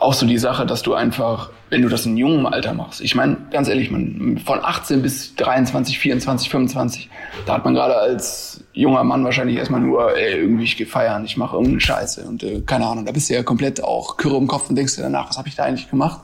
[0.00, 3.14] auch so die Sache, dass du einfach, wenn du das in jungem Alter machst, ich
[3.14, 7.10] meine, ganz ehrlich, man, von 18 bis 23, 24, 25,
[7.44, 11.24] da hat man gerade als junger Mann wahrscheinlich erstmal nur, ey, irgendwie ich geh feiern,
[11.24, 14.38] ich mache irgendeine Scheiße und äh, keine Ahnung, da bist du ja komplett auch Kürre
[14.38, 16.20] im Kopf und denkst dir danach, was habe ich da eigentlich gemacht?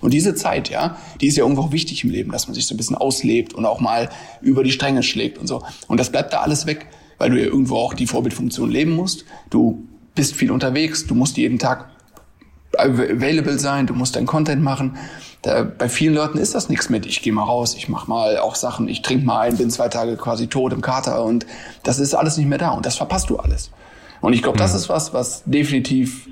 [0.00, 2.66] Und diese Zeit, ja, die ist ja irgendwo auch wichtig im Leben, dass man sich
[2.66, 5.62] so ein bisschen auslebt und auch mal über die Stränge schlägt und so.
[5.86, 6.86] Und das bleibt da alles weg,
[7.18, 9.24] weil du ja irgendwo auch die Vorbildfunktion leben musst.
[9.50, 11.90] Du bist viel unterwegs, du musst jeden Tag
[12.76, 14.96] available sein, du musst dein Content machen.
[15.42, 18.38] Da, bei vielen Leuten ist das nichts mit, ich gehe mal raus, ich mache mal
[18.38, 21.46] auch Sachen, ich trinke mal ein, bin zwei Tage quasi tot im Kater und
[21.82, 23.70] das ist alles nicht mehr da und das verpasst du alles.
[24.20, 26.28] Und ich glaube, das ist was, was definitiv,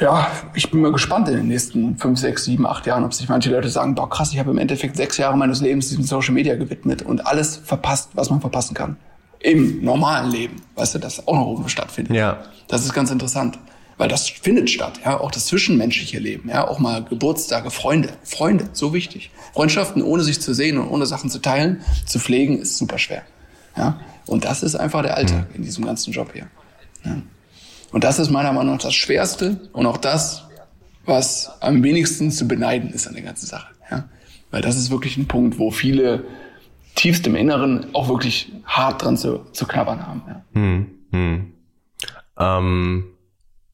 [0.00, 3.28] ja, ich bin mal gespannt in den nächsten fünf, sechs, sieben, acht Jahren, ob sich
[3.28, 6.32] manche Leute sagen, boah krass, ich habe im Endeffekt sechs Jahre meines Lebens diesem Social
[6.32, 8.96] Media gewidmet und alles verpasst, was man verpassen kann.
[9.40, 12.16] Im normalen Leben, weißt du, das auch noch oben stattfindet.
[12.16, 12.38] Ja.
[12.66, 13.58] Das ist ganz interessant.
[13.96, 18.68] Weil das findet statt, ja, auch das zwischenmenschliche Leben, ja, auch mal Geburtstage, Freunde, Freunde,
[18.72, 19.30] so wichtig.
[19.52, 23.22] Freundschaften, ohne sich zu sehen und ohne Sachen zu teilen, zu pflegen, ist super schwer,
[23.76, 24.00] ja.
[24.26, 26.46] Und das ist einfach der Alltag in diesem ganzen Job hier.
[27.04, 27.20] Ja.
[27.92, 30.44] Und das ist meiner Meinung nach das Schwerste und auch das,
[31.04, 34.08] was am wenigsten zu beneiden ist an der ganzen Sache, ja.
[34.50, 36.24] Weil das ist wirklich ein Punkt, wo viele
[36.94, 40.44] tiefst im Inneren auch wirklich hart dran zu, zu knabbern haben, ja.
[40.54, 41.52] Hm, hm.
[42.38, 43.04] Ähm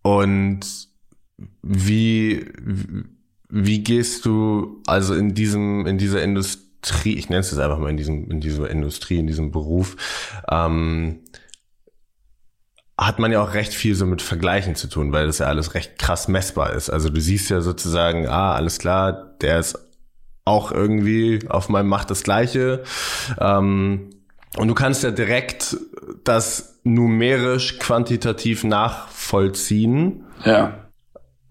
[0.03, 0.61] und
[1.63, 2.47] wie,
[3.49, 7.91] wie gehst du also in diesem, in dieser Industrie, ich nenne es jetzt einfach mal
[7.91, 9.97] in diesem, in dieser Industrie, in diesem Beruf,
[10.51, 11.21] ähm,
[12.99, 15.75] hat man ja auch recht viel so mit Vergleichen zu tun, weil das ja alles
[15.75, 16.91] recht krass messbar ist.
[16.91, 19.79] Also du siehst ja sozusagen, ah, alles klar, der ist
[20.45, 22.83] auch irgendwie auf meinem Macht das Gleiche.
[23.39, 24.11] Ähm,
[24.57, 25.77] und du kannst ja direkt
[26.25, 30.25] das numerisch quantitativ nachvollziehen.
[30.45, 30.91] Ja.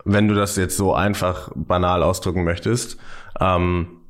[0.06, 2.98] Wenn du das jetzt so einfach banal ausdrücken möchtest,
[3.40, 4.02] ähm,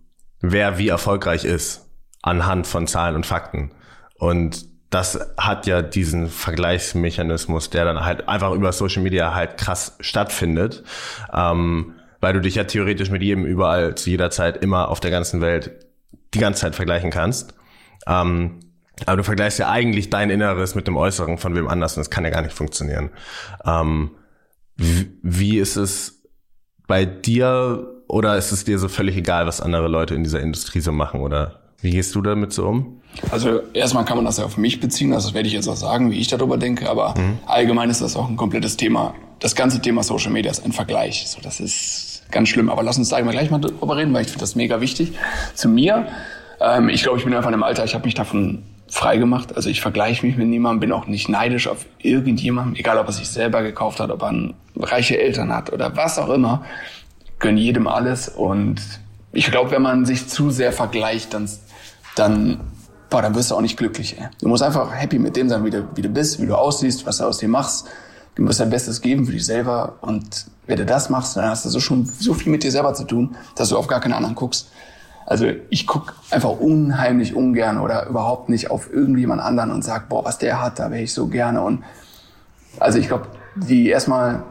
[0.41, 1.89] wer wie erfolgreich ist
[2.21, 3.71] anhand von Zahlen und Fakten.
[4.15, 9.95] Und das hat ja diesen Vergleichsmechanismus, der dann halt einfach über Social Media halt krass
[9.99, 10.83] stattfindet,
[11.33, 15.11] ähm, weil du dich ja theoretisch mit jedem überall zu jeder Zeit immer auf der
[15.11, 15.85] ganzen Welt
[16.33, 17.53] die ganze Zeit vergleichen kannst.
[18.07, 18.59] Ähm,
[19.05, 22.09] aber du vergleichst ja eigentlich dein Inneres mit dem Äußeren von wem anders und das
[22.09, 23.09] kann ja gar nicht funktionieren.
[23.65, 24.11] Ähm,
[24.75, 26.23] wie, ist es
[26.87, 30.79] bei dir oder ist es dir so völlig egal, was andere Leute in dieser Industrie
[30.79, 33.01] so machen oder wie gehst du damit so um?
[33.31, 35.75] Also erstmal kann man das ja auf mich beziehen, also das werde ich jetzt auch
[35.75, 37.39] sagen, wie ich darüber denke, aber mhm.
[37.45, 39.13] allgemein ist das auch ein komplettes Thema.
[39.39, 41.25] Das ganze Thema Social Media ist ein Vergleich.
[41.27, 42.69] So, das ist ganz schlimm.
[42.69, 45.13] Aber lass uns da gleich mal drüber reden, weil ich finde das mega wichtig.
[45.53, 46.07] Zu mir,
[46.59, 49.55] ähm, ich glaube, ich bin einfach in einem Alter, ich habe mich davon frei gemacht.
[49.55, 53.13] Also ich vergleiche mich mit niemandem, bin auch nicht neidisch auf irgendjemanden, egal ob er
[53.13, 56.65] sich selber gekauft hat, ob er reiche Eltern hat oder was auch immer.
[57.39, 58.81] Gönn jedem alles und
[59.31, 61.49] ich glaube, wenn man sich zu sehr vergleicht, dann,
[62.15, 62.59] dann,
[63.09, 64.17] boah, dann wirst du auch nicht glücklich.
[64.19, 64.27] Ey.
[64.41, 67.05] Du musst einfach happy mit dem sein, wie du, wie du bist, wie du aussiehst,
[67.05, 67.87] was du aus dir machst.
[68.35, 71.65] Du musst dein Bestes geben für dich selber und wenn du das machst, dann hast
[71.65, 74.15] du so schon so viel mit dir selber zu tun, dass du auf gar keine
[74.15, 74.69] anderen guckst.
[75.29, 80.25] Also ich guck einfach unheimlich ungern oder überhaupt nicht auf irgendjemand anderen und sag, boah,
[80.25, 81.61] was der hat, da wäre ich so gerne.
[81.61, 81.83] Und
[82.79, 84.41] also ich glaube, die erstmal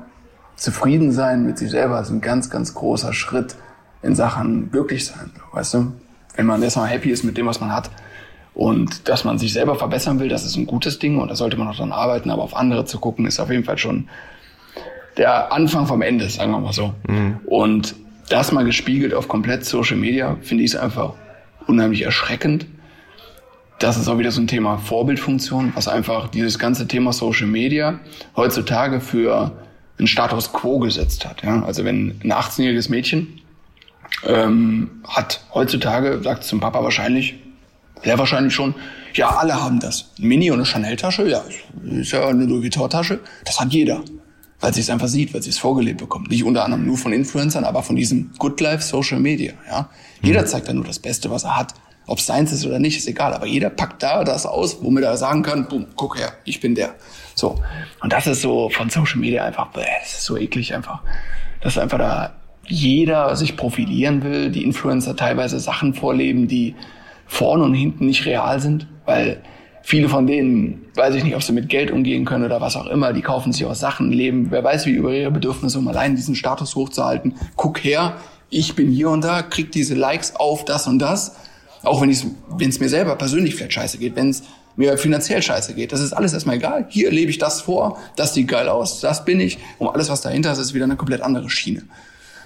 [0.54, 3.56] zufrieden sein mit sich selber ist ein ganz, ganz großer Schritt
[4.02, 5.32] in Sachen glücklich sein.
[5.52, 5.94] Weißt du?
[6.36, 7.90] Wenn man erstmal happy ist mit dem, was man hat.
[8.54, 11.56] Und dass man sich selber verbessern will, das ist ein gutes Ding und da sollte
[11.56, 14.08] man auch dran arbeiten, aber auf andere zu gucken, ist auf jeden Fall schon
[15.16, 16.94] der Anfang vom Ende, sagen wir mal so.
[17.08, 17.40] Mhm.
[17.46, 17.96] Und
[18.28, 21.14] das mal gespiegelt auf komplett Social Media, finde ich es einfach
[21.66, 22.66] unheimlich erschreckend.
[23.78, 28.00] Das ist auch wieder so ein Thema Vorbildfunktion, was einfach dieses ganze Thema Social Media
[28.36, 29.52] heutzutage für
[29.98, 31.42] einen Status quo gesetzt hat.
[31.42, 31.62] Ja?
[31.62, 33.40] Also wenn ein 18-jähriges Mädchen
[34.24, 37.36] ähm, hat heutzutage, sagt zum Papa wahrscheinlich,
[38.02, 38.74] sehr wahrscheinlich schon,
[39.14, 40.10] ja, alle haben das.
[40.18, 41.42] Ein Mini und eine Chanel-Tasche, ja,
[41.84, 44.02] ist ja eine Louis Vuitton-Tasche, das hat jeder
[44.60, 46.30] weil sie es einfach sieht, weil sie es vorgelebt bekommt.
[46.30, 49.52] Nicht unter anderem nur von Influencern, aber von diesem Good Life Social Media.
[49.68, 49.88] Ja?
[50.22, 50.46] Jeder mhm.
[50.46, 51.74] zeigt da nur das Beste, was er hat.
[52.06, 53.34] Ob es seins ist oder nicht, ist egal.
[53.34, 56.74] Aber jeder packt da das aus, womit er sagen kann, boom, guck her, ich bin
[56.74, 56.94] der.
[57.34, 57.60] So.
[58.00, 61.02] Und das ist so von Social Media einfach, bäh, das ist so eklig einfach.
[61.60, 62.34] Das ist einfach da
[62.66, 66.74] jeder sich profilieren will, die Influencer teilweise Sachen vorleben, die
[67.26, 69.42] vorne und hinten nicht real sind, weil
[69.90, 72.88] Viele von denen, weiß ich nicht, ob sie mit Geld umgehen können oder was auch
[72.88, 76.14] immer, die kaufen sich auch Sachen, leben, wer weiß wie über ihre Bedürfnisse, um allein
[76.14, 77.36] diesen Status hochzuhalten.
[77.56, 78.18] Guck her,
[78.50, 81.36] ich bin hier und da, krieg diese Likes auf das und das.
[81.84, 84.42] Auch wenn es mir selber persönlich vielleicht scheiße geht, wenn es
[84.76, 85.90] mir finanziell scheiße geht.
[85.90, 86.84] Das ist alles erstmal egal.
[86.90, 89.56] Hier lebe ich das vor, das sieht geil aus, das bin ich.
[89.78, 91.84] Und alles, was dahinter ist, ist wieder eine komplett andere Schiene.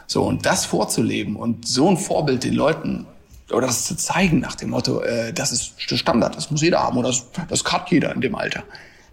[0.06, 3.04] So, und das vorzuleben und so ein Vorbild den Leuten
[3.50, 6.96] oder das zu zeigen nach dem Motto, äh, das ist Standard, das muss jeder haben
[6.96, 8.62] oder das, das hat jeder in dem Alter.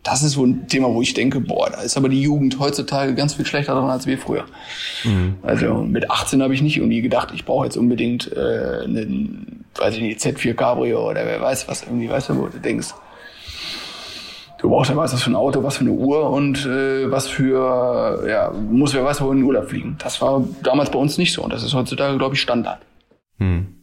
[0.03, 3.15] Das ist so ein Thema, wo ich denke, boah, da ist aber die Jugend heutzutage
[3.15, 4.45] ganz viel schlechter dran als wir früher.
[5.03, 5.35] Mhm.
[5.41, 9.95] Also mit 18 habe ich nicht irgendwie gedacht, ich brauche jetzt unbedingt äh, einen, weiß
[9.95, 12.93] ich nicht, Z4 Cabrio oder wer weiß was irgendwie, weißt du, wo du denkst,
[14.59, 18.25] du brauchst ja was für ein Auto, was für eine Uhr und äh, was für,
[18.27, 19.97] ja, muss wer weiß wo in den Urlaub fliegen.
[19.99, 22.79] Das war damals bei uns nicht so und das ist heutzutage, glaube ich, Standard.
[23.37, 23.78] Mhm.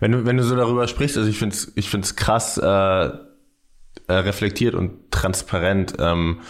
[0.00, 3.10] Wenn du, wenn du so darüber sprichst, also ich finde es ich find's krass äh,
[4.10, 5.94] äh, reflektiert und transparent.
[5.98, 6.40] Ähm,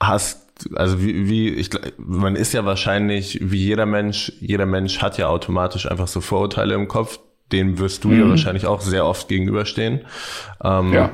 [0.00, 5.16] hast, also wie, wie ich, man ist ja wahrscheinlich, wie jeder Mensch, jeder Mensch hat
[5.16, 7.20] ja automatisch einfach so Vorurteile im Kopf.
[7.52, 8.20] Dem wirst du mhm.
[8.20, 10.00] ja wahrscheinlich auch sehr oft gegenüberstehen.
[10.62, 11.10] Ähm, ja.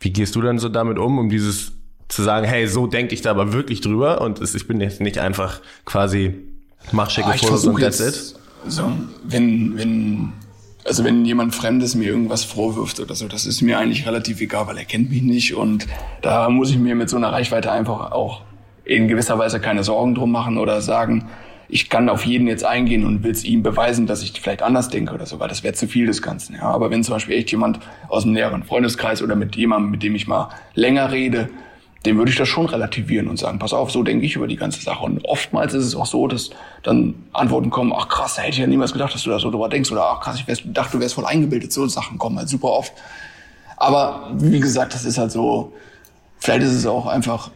[0.00, 1.72] Wie gehst du dann so damit um, um dieses
[2.08, 5.18] zu sagen, hey, so denke ich da aber wirklich drüber und ich bin jetzt nicht
[5.18, 6.34] einfach quasi
[6.92, 8.34] mach schicke ah, Fotos und that's it.
[8.68, 8.90] So,
[9.24, 10.32] wenn, wenn,
[10.86, 14.66] also wenn jemand Fremdes mir irgendwas vorwirft oder so, das ist mir eigentlich relativ egal,
[14.66, 15.86] weil er kennt mich nicht und
[16.22, 18.42] da muss ich mir mit so einer Reichweite einfach auch
[18.84, 21.28] in gewisser Weise keine Sorgen drum machen oder sagen,
[21.68, 24.88] ich kann auf jeden jetzt eingehen und will es ihm beweisen, dass ich vielleicht anders
[24.88, 26.54] denke oder so, weil das wäre zu viel des Ganzen.
[26.54, 26.62] Ja.
[26.62, 30.14] Aber wenn zum Beispiel echt jemand aus einem näheren Freundeskreis oder mit jemandem, mit dem
[30.14, 31.48] ich mal länger rede,
[32.06, 34.56] dem würde ich das schon relativieren und sagen, pass auf, so denke ich über die
[34.56, 35.04] ganze Sache.
[35.04, 36.50] Und oftmals ist es auch so, dass
[36.82, 39.50] dann Antworten kommen, ach krass, da hätte ich ja niemals gedacht, dass du da so
[39.50, 39.90] drüber denkst.
[39.90, 41.72] Oder ach krass, ich dachte, du wärst voll eingebildet.
[41.72, 42.92] So Sachen kommen halt super oft.
[43.76, 45.72] Aber wie gesagt, das ist halt so,
[46.38, 47.50] vielleicht ist es auch einfach,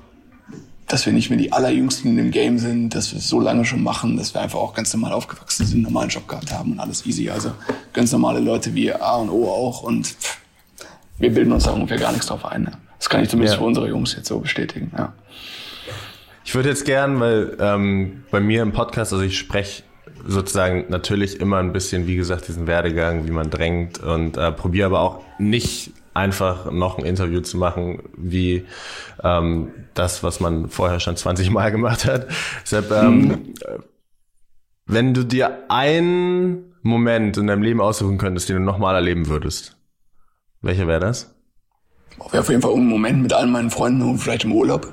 [0.87, 3.83] dass wir nicht mehr die allerjüngsten dem Game sind, dass wir es so lange schon
[3.83, 6.81] machen, dass wir einfach auch ganz normal aufgewachsen sind, einen normalen Job gehabt haben und
[6.81, 7.31] alles easy.
[7.31, 7.53] Also
[7.93, 10.17] ganz normale Leute wie A und O auch und
[11.19, 12.65] wir bilden uns da ungefähr gar nichts drauf ein.
[12.65, 12.73] Ne?
[13.01, 13.61] Das kann ich zumindest ja.
[13.61, 14.93] für unsere Jungs jetzt so bestätigen.
[14.97, 15.15] Ja.
[16.45, 19.85] Ich würde jetzt gern, weil ähm, bei mir im Podcast, also ich spreche
[20.27, 24.87] sozusagen natürlich immer ein bisschen, wie gesagt, diesen Werdegang, wie man drängt und äh, probiere
[24.87, 28.67] aber auch nicht einfach noch ein Interview zu machen, wie
[29.25, 32.27] ähm, das, was man vorher schon 20 Mal gemacht hat.
[32.63, 33.55] Deshalb, ähm, mhm.
[34.85, 39.79] wenn du dir einen Moment in deinem Leben aussuchen könntest, den du nochmal erleben würdest,
[40.61, 41.35] welcher wäre das?
[42.31, 44.93] Wäre auf jeden Fall ein Moment mit allen meinen Freunden und vielleicht im Urlaub.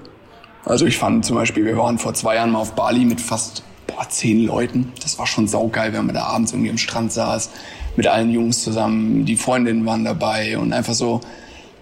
[0.65, 3.63] Also ich fand zum Beispiel, wir waren vor zwei Jahren mal auf Bali mit fast
[3.87, 4.91] boah, zehn Leuten.
[5.01, 7.49] Das war schon saugeil, wenn man da abends irgendwie am Strand saß,
[7.95, 11.21] mit allen Jungs zusammen, die Freundinnen waren dabei und einfach so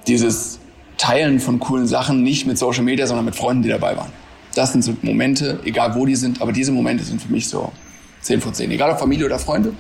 [0.08, 0.60] dieses
[0.98, 4.12] Teilen von coolen Sachen, nicht mit Social Media, sondern mit Freunden, die dabei waren.
[4.54, 7.72] Das sind so Momente, egal wo die sind, aber diese Momente sind für mich so
[8.22, 8.72] 10 von 10.
[8.72, 9.74] Egal ob Familie oder Freunde.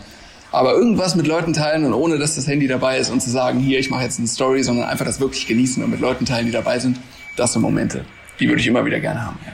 [0.55, 3.59] Aber irgendwas mit Leuten teilen und ohne, dass das Handy dabei ist und zu sagen,
[3.59, 6.45] hier, ich mache jetzt eine Story, sondern einfach das wirklich genießen und mit Leuten teilen,
[6.45, 6.97] die dabei sind,
[7.35, 8.05] das sind Momente.
[8.39, 9.37] Die würde ich immer wieder gerne haben.
[9.45, 9.51] Ja.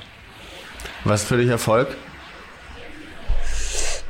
[1.03, 1.87] Was für dich Erfolg?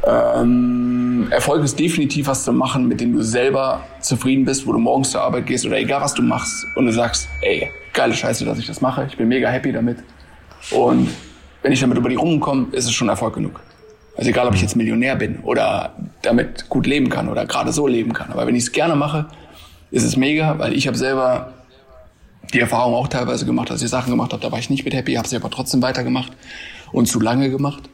[0.06, 4.80] Ähm, Erfolg ist definitiv was zu machen, mit dem du selber zufrieden bist, wo du
[4.80, 8.44] morgens zur Arbeit gehst oder egal was du machst und du sagst, ey, geile Scheiße,
[8.44, 10.00] dass ich das mache, ich bin mega happy damit.
[10.72, 11.10] Und
[11.62, 13.62] wenn ich damit über die Runden komme, ist es schon Erfolg genug.
[14.22, 17.88] Also egal, ob ich jetzt Millionär bin oder damit gut leben kann oder gerade so
[17.88, 18.32] leben kann.
[18.32, 19.26] Aber wenn ich es gerne mache,
[19.90, 21.54] ist es mega, weil ich habe selber
[22.54, 24.94] die Erfahrung auch teilweise gemacht, dass ich Sachen gemacht habe, da war ich nicht mit
[24.94, 26.34] happy, habe sie aber trotzdem weitergemacht
[26.92, 27.90] und zu lange gemacht.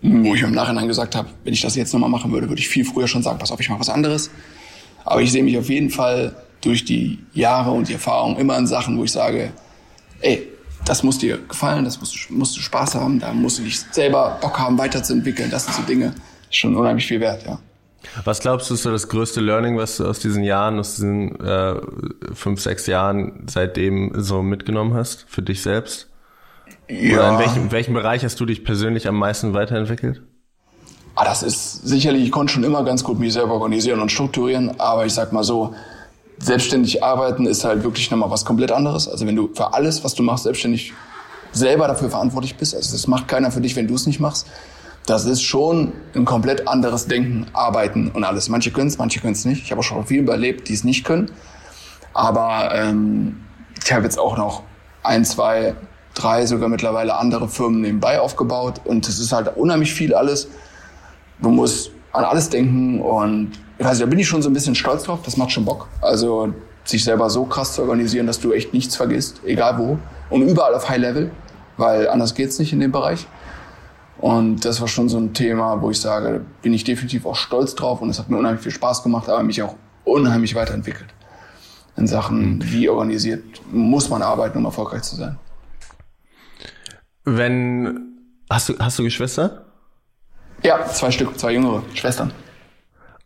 [0.00, 2.70] Wo ich im Nachhinein gesagt habe, wenn ich das jetzt nochmal machen würde, würde ich
[2.70, 4.30] viel früher schon sagen, pass auf, ich mache was anderes.
[5.04, 8.66] Aber ich sehe mich auf jeden Fall durch die Jahre und die Erfahrung immer in
[8.66, 9.52] Sachen, wo ich sage,
[10.22, 10.48] ey,
[10.84, 14.38] das muss dir gefallen, das musst, musst du Spaß haben, da musst du dich selber
[14.40, 15.50] Bock haben, weiterzuentwickeln.
[15.50, 16.14] Das sind so Dinge,
[16.50, 17.58] schon unheimlich viel wert, ja.
[18.24, 21.38] Was glaubst du, ist so das größte Learning, was du aus diesen Jahren, aus diesen
[21.40, 21.74] äh,
[22.32, 26.08] fünf, sechs Jahren seitdem so mitgenommen hast für dich selbst?
[26.88, 27.18] Ja.
[27.18, 30.22] Oder in welchem, in welchem Bereich hast du dich persönlich am meisten weiterentwickelt?
[31.14, 34.80] Ah, das ist sicherlich, ich konnte schon immer ganz gut mich selber organisieren und strukturieren,
[34.80, 35.74] aber ich sag mal so,
[36.40, 39.08] selbstständig arbeiten ist halt wirklich nochmal was komplett anderes.
[39.08, 40.92] Also wenn du für alles, was du machst, selbstständig
[41.52, 44.46] selber dafür verantwortlich bist, also das macht keiner für dich, wenn du es nicht machst,
[45.06, 48.48] das ist schon ein komplett anderes Denken, Arbeiten und alles.
[48.48, 49.62] Manche können es, manche können es nicht.
[49.62, 51.30] Ich habe auch schon viel überlebt, die es nicht können.
[52.12, 53.40] Aber ähm,
[53.82, 54.62] ich habe jetzt auch noch
[55.02, 55.74] ein, zwei,
[56.14, 60.48] drei sogar mittlerweile andere Firmen nebenbei aufgebaut und es ist halt unheimlich viel alles.
[61.40, 64.74] Du musst an alles denken und ich weiß, da bin ich schon so ein bisschen
[64.74, 65.20] stolz drauf.
[65.24, 65.88] Das macht schon Bock.
[66.02, 66.52] Also
[66.84, 70.74] sich selber so krass zu organisieren, dass du echt nichts vergisst, egal wo und überall
[70.74, 71.30] auf High Level,
[71.78, 73.26] weil anders geht's nicht in dem Bereich.
[74.18, 77.74] Und das war schon so ein Thema, wo ich sage, bin ich definitiv auch stolz
[77.74, 81.08] drauf und es hat mir unheimlich viel Spaß gemacht, aber mich auch unheimlich weiterentwickelt.
[81.96, 85.38] In Sachen, wie organisiert muss man arbeiten, um erfolgreich zu sein.
[87.24, 88.18] Wenn,
[88.50, 89.64] hast du, hast du Geschwister?
[90.62, 92.30] Ja, zwei Stück, zwei jüngere Schwestern.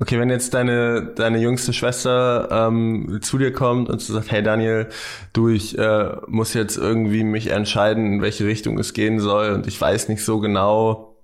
[0.04, 4.90] Okay, wenn jetzt deine, deine jüngste Schwester ähm, zu dir kommt und sagt, hey Daniel,
[5.32, 9.66] du, ich äh, muss jetzt irgendwie mich entscheiden, in welche Richtung es gehen soll und
[9.66, 11.16] ich weiß nicht so genau,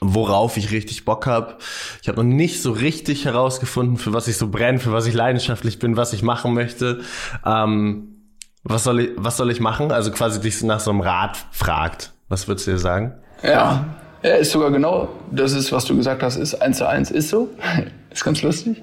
[0.00, 1.58] worauf ich richtig Bock habe.
[2.02, 5.14] Ich habe noch nicht so richtig herausgefunden, für was ich so brenne, für was ich
[5.14, 7.02] leidenschaftlich bin, was ich machen möchte.
[7.46, 8.16] Ähm,
[8.64, 9.92] was soll ich, was soll ich machen?
[9.92, 12.14] Also quasi dich nach so einem Rat fragt.
[12.28, 13.14] Was würdest du dir sagen?
[13.44, 17.10] Ja, ja, ist sogar genau, das ist, was du gesagt hast, ist eins zu eins,
[17.10, 17.48] ist so.
[18.10, 18.82] ist ganz lustig.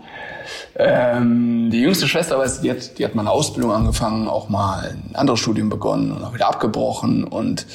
[0.78, 4.91] Ähm, die jüngste Schwester, weiß, die hat, die hat mal eine Ausbildung angefangen, auch mal
[5.10, 7.24] ein anderes Studium begonnen und auch wieder abgebrochen.
[7.24, 7.65] Und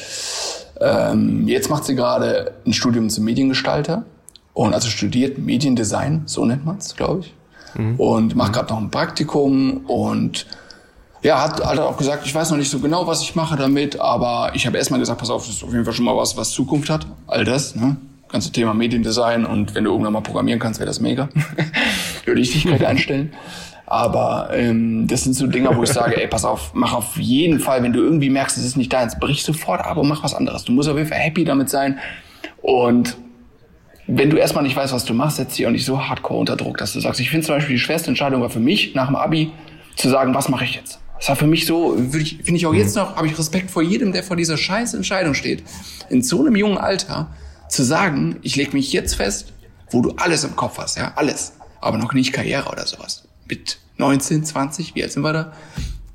[0.81, 4.05] ähm, jetzt macht sie gerade ein Studium zum Mediengestalter
[4.55, 7.35] und also studiert Mediendesign, so nennt man es, glaube ich.
[7.75, 8.01] Mhm.
[8.01, 10.47] Und macht gerade noch ein Praktikum und
[11.23, 14.01] ja, hat, hat auch gesagt, ich weiß noch nicht so genau, was ich mache damit,
[14.01, 16.37] aber ich habe erstmal gesagt, pass auf, das ist auf jeden Fall schon mal was,
[16.37, 17.07] was Zukunft hat.
[17.27, 17.97] All das, ne?
[18.29, 21.29] Ganze Thema Mediendesign und wenn du irgendwann mal programmieren kannst, wäre das mega.
[22.25, 23.33] Würde ich dich gleich einstellen.
[23.87, 27.59] Aber ähm, das sind so Dinge, wo ich sage, ey, pass auf, mach auf jeden
[27.59, 30.33] Fall, wenn du irgendwie merkst, es ist nicht deins, brich sofort ab und mach was
[30.33, 30.65] anderes.
[30.65, 31.99] Du musst auf jeden Fall happy damit sein.
[32.63, 33.17] Und
[34.07, 36.57] wenn du erstmal nicht weißt, was du machst, setzt dich auch nicht so hardcore unter
[36.57, 39.07] Druck, dass du sagst, ich finde zum Beispiel die schwerste Entscheidung war für mich nach
[39.07, 39.51] dem Abi
[39.97, 41.01] zu sagen, was mache ich jetzt?
[41.21, 44.13] Das war für mich so, finde ich auch jetzt noch, habe ich Respekt vor jedem,
[44.13, 45.63] der vor dieser scheiß Entscheidung steht.
[46.09, 47.29] In so einem jungen Alter
[47.69, 49.53] zu sagen, ich lege mich jetzt fest,
[49.91, 51.53] wo du alles im Kopf hast, ja, alles,
[51.83, 53.29] aber noch nicht Karriere oder sowas.
[53.47, 55.53] Mit 19, 20, wie alt sind wir da?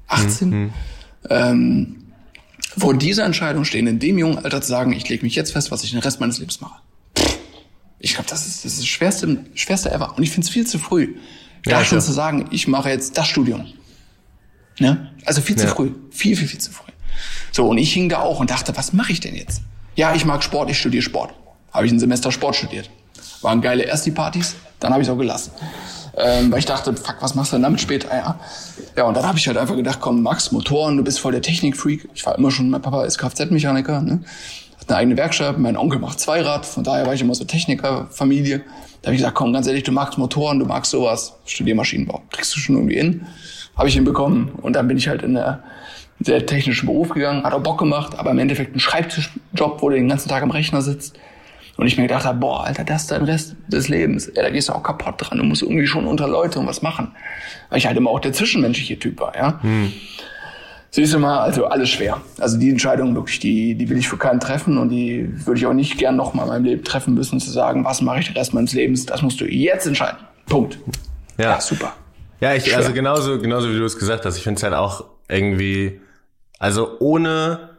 [0.07, 0.49] 18.
[0.49, 0.73] Mhm.
[1.29, 1.95] Ähm,
[2.75, 5.69] vor dieser Entscheidung stehen, in dem jungen Alter zu sagen, ich lege mich jetzt fest,
[5.69, 6.81] was ich den Rest meines Lebens mache.
[7.99, 10.17] Ich glaube, das ist das, ist das schwerste, schwerste ever.
[10.17, 11.15] Und ich finde es viel zu früh,
[11.63, 13.67] da ja, schon zu sagen, ich mache jetzt das Studium.
[14.79, 15.11] Ne?
[15.25, 15.73] Also viel zu ja.
[15.73, 15.91] früh.
[16.11, 16.91] Viel, viel, viel zu früh.
[17.51, 19.61] So, und ich hing da auch und dachte, was mache ich denn jetzt?
[19.95, 21.33] Ja, ich mag Sport, ich studiere Sport.
[21.71, 22.89] Habe ich ein Semester Sport studiert.
[23.41, 25.51] Waren geile Ersti-Partys, dann habe ich es auch gelassen.
[26.17, 28.09] Ähm, weil ich dachte, fuck, was machst du denn damit später?
[28.09, 28.39] Ja,
[28.95, 31.41] ja und dann habe ich halt einfach gedacht, komm, Max, Motoren, du bist voll der
[31.41, 32.09] Technikfreak.
[32.13, 34.21] Ich war immer schon, mein Papa ist Kfz-Mechaniker, ne?
[34.85, 38.59] hat eine eigene Werkstatt, mein Onkel macht Zweirad, von daher war ich immer so Technikerfamilie.
[39.01, 42.21] Da habe ich gesagt, komm, ganz ehrlich, du magst Motoren, du magst sowas, studier Maschinenbau.
[42.31, 43.25] Kriegst du schon irgendwie hin?
[43.75, 44.49] Habe ich hinbekommen.
[44.61, 45.63] Und dann bin ich halt in der
[46.19, 49.95] sehr technischen Beruf gegangen, hat auch Bock gemacht, aber im Endeffekt ein Schreibtischjob, wo du
[49.95, 51.19] den ganzen Tag am Rechner sitzt.
[51.77, 54.31] Und ich mir gedacht habe, boah, Alter, das ist dein Rest des Lebens.
[54.33, 55.39] Ja, da gehst du auch kaputt dran.
[55.39, 57.11] Du musst irgendwie schon unter Leute und was machen.
[57.69, 59.61] Weil ich halt immer auch der zwischenmenschliche Typ war, ja.
[59.61, 59.91] Hm.
[60.95, 62.21] Siehst du mal, also alles schwer.
[62.39, 65.65] Also die Entscheidung wirklich, die, die will ich für keinen treffen und die würde ich
[65.65, 68.27] auch nicht gern noch mal in meinem Leben treffen müssen, zu sagen, was mache ich
[68.27, 70.19] den Rest meines Lebens, das musst du jetzt entscheiden.
[70.45, 70.79] Punkt.
[71.37, 71.93] Ja, ja super.
[72.39, 72.77] Ja, ich, schwer.
[72.77, 76.01] also genauso, genauso wie du es gesagt hast, ich finde es halt auch irgendwie,
[76.59, 77.69] also ohne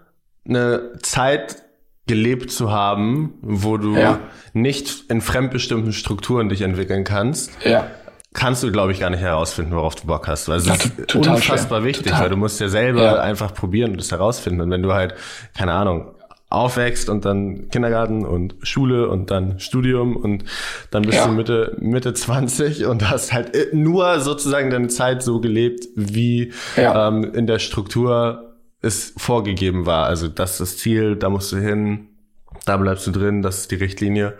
[0.48, 1.62] eine Zeit
[2.06, 4.20] gelebt zu haben, wo du ja.
[4.52, 7.90] nicht in fremdbestimmten Strukturen dich entwickeln kannst, ja.
[8.32, 10.48] kannst du, glaube ich, gar nicht herausfinden, worauf du Bock hast.
[10.48, 11.84] Weil es ja, ist unfassbar schwer.
[11.84, 12.22] wichtig, total.
[12.22, 14.60] weil du musst ja selber einfach probieren und es herausfinden.
[14.60, 15.14] Und wenn du halt,
[15.56, 16.15] keine Ahnung,
[16.48, 20.44] aufwächst und dann Kindergarten und Schule und dann Studium und
[20.90, 21.26] dann bist ja.
[21.26, 27.08] du Mitte, Mitte 20 und hast halt nur sozusagen deine Zeit so gelebt, wie ja.
[27.08, 30.06] ähm, in der Struktur es vorgegeben war.
[30.06, 32.08] Also das ist das Ziel, da musst du hin,
[32.64, 34.34] da bleibst du drin, das ist die Richtlinie.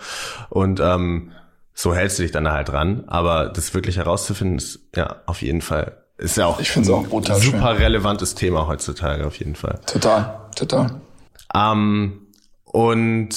[0.49, 1.33] Und ähm,
[1.75, 3.05] so hältst du dich dann halt dran.
[3.09, 7.07] Aber das wirklich herauszufinden, ist ja auf jeden Fall, ist ja auch, ich ein auch
[7.07, 7.83] brutal super schön.
[7.83, 9.81] relevantes Thema heutzutage, auf jeden Fall.
[9.87, 11.01] Total, total.
[11.57, 12.21] Ähm,
[12.65, 13.31] und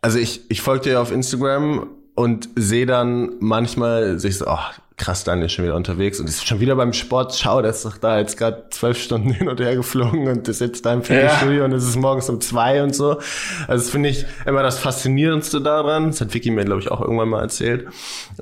[0.00, 5.24] also ich, ich folge dir auf Instagram und sehe dann manchmal sich so, ach, krass,
[5.24, 7.34] Daniel ist schon wieder unterwegs und ist schon wieder beim Sport.
[7.34, 10.60] Schau, der ist doch da jetzt gerade zwölf Stunden hin und her geflogen und ist
[10.60, 11.64] jetzt da im Fitnessstudio ja.
[11.64, 13.18] und es ist morgens um zwei und so.
[13.66, 16.08] Also das finde ich immer das Faszinierendste daran.
[16.08, 17.88] Das hat Vicky mir, glaube ich, auch irgendwann mal erzählt.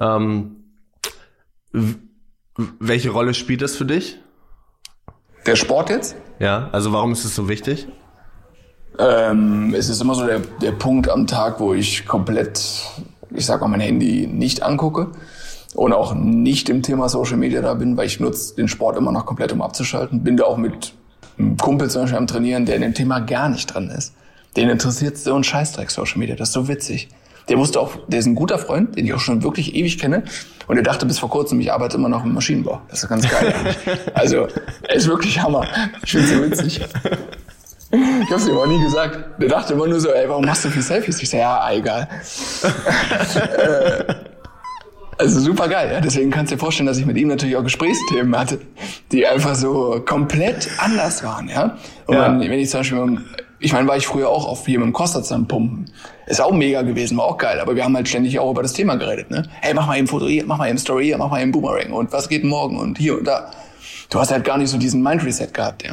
[0.01, 0.57] Ähm,
[2.55, 4.19] welche Rolle spielt das für dich?
[5.45, 6.17] Der Sport jetzt?
[6.39, 7.87] Ja, also warum ist es so wichtig?
[8.99, 12.83] Ähm, es ist immer so der, der Punkt am Tag, wo ich komplett,
[13.31, 15.09] ich sag mal, mein Handy nicht angucke
[15.75, 19.13] und auch nicht im Thema Social Media da bin, weil ich nutze den Sport immer
[19.13, 20.25] noch komplett, um abzuschalten.
[20.25, 20.95] Bin da auch mit
[21.39, 24.15] einem Kumpel zum Beispiel am Trainieren, der in dem Thema gar nicht dran ist.
[24.57, 26.35] Den interessiert so ein Scheißdreck Social Media.
[26.35, 27.09] Das ist so witzig.
[27.49, 30.25] Der wusste auch, der ist ein guter Freund, den ich auch schon wirklich ewig kenne.
[30.67, 32.81] Und er dachte bis vor kurzem, ich arbeite immer noch im Maschinenbau.
[32.89, 33.55] Das ist ganz geil.
[34.15, 34.49] also,
[34.83, 35.65] er ist wirklich Hammer.
[36.03, 36.81] Ich finde so witzig.
[38.23, 39.41] Ich hab's ihm auch nie gesagt.
[39.41, 41.23] Der dachte immer nur so, ey, warum machst du viel Selfies?
[41.23, 42.09] Ich sag, ja, egal.
[43.35, 44.15] äh,
[45.19, 45.91] also super geil.
[45.93, 46.01] Ja.
[46.01, 48.61] Deswegen kannst du dir vorstellen, dass ich mit ihm natürlich auch Gesprächsthemen hatte,
[49.13, 51.49] die einfach so komplett anders waren.
[51.49, 51.77] Ja.
[52.07, 52.39] Und ja.
[52.39, 53.19] Wenn, ich zum Beispiel,
[53.59, 55.91] ich meine, war ich früher auch auf hier mit dem Kostatz am Pumpen.
[56.27, 57.61] Ist auch mega gewesen, war auch geil.
[57.61, 59.31] Aber wir haben halt ständig auch über das Thema geredet.
[59.31, 59.45] Ne?
[59.61, 61.93] Hey, mach mal eben Foto hier, mach mal eben Story hier, mach mal eben Boomerang
[61.93, 63.51] und was geht morgen und hier und da.
[64.11, 65.93] Du hast halt gar nicht so diesen Mind Reset gehabt, ja.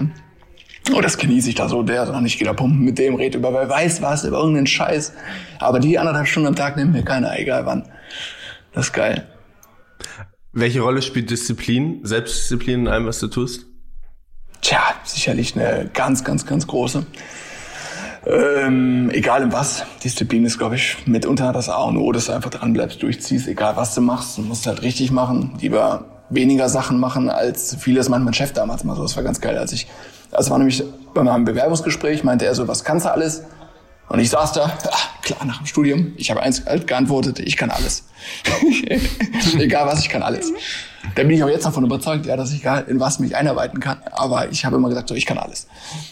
[0.92, 3.54] Oh, das genieße ich da so, der noch nicht wieder pumpen, mit dem redet über
[3.54, 5.14] wer weiß was, über irgendeinen Scheiß.
[5.60, 7.90] Aber die anderthalb Stunden am Tag nimmt mir keiner, egal wann.
[8.74, 9.28] Das ist geil.
[10.52, 13.66] Welche Rolle spielt Disziplin, Selbstdisziplin in allem, was du tust?
[14.62, 17.06] Tja, sicherlich eine ganz, ganz, ganz große.
[18.26, 19.86] Ähm, egal in was.
[20.04, 23.48] Disziplin ist, glaube ich, mitunter das A und O, dass du einfach dran bleibst, durchziehst,
[23.48, 24.38] egal was du machst.
[24.38, 25.58] Du musst halt richtig machen.
[25.60, 29.02] Lieber weniger Sachen machen, als vieles mein Chef damals mal so.
[29.04, 29.88] Das war ganz geil, als ich,
[30.34, 33.44] das war nämlich bei meinem Bewerbungsgespräch, meinte er so, was kannst du alles?
[34.10, 37.72] Und ich saß da, ach, klar, nach dem Studium, ich habe eins geantwortet, ich kann
[37.72, 38.04] alles.
[39.58, 40.52] Egal was, ich kann alles.
[41.16, 43.80] Da bin ich auch jetzt davon überzeugt, ja, dass ich gar in was mich einarbeiten
[43.80, 43.98] kann.
[44.12, 45.68] Aber ich habe immer gesagt, so, ich kann alles.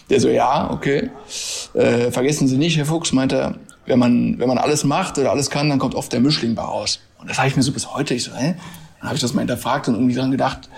[0.10, 1.10] Der so, ja, okay.
[1.74, 3.56] Äh, vergessen Sie nicht, Herr Fuchs meinte,
[3.86, 6.64] wenn man, wenn man alles macht oder alles kann, dann kommt oft der Mischling bei
[6.64, 7.00] raus.
[7.20, 8.56] Und das habe ich mir so bis heute, ich so, hä?
[9.00, 10.70] Dann habe ich das mal hinterfragt und irgendwie dran gedacht,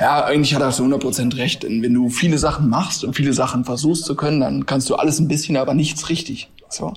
[0.00, 1.62] ja, eigentlich hat er so 100% recht.
[1.64, 4.94] Denn wenn du viele Sachen machst und viele Sachen versuchst zu können, dann kannst du
[4.94, 6.48] alles ein bisschen, aber nichts richtig.
[6.68, 6.94] So.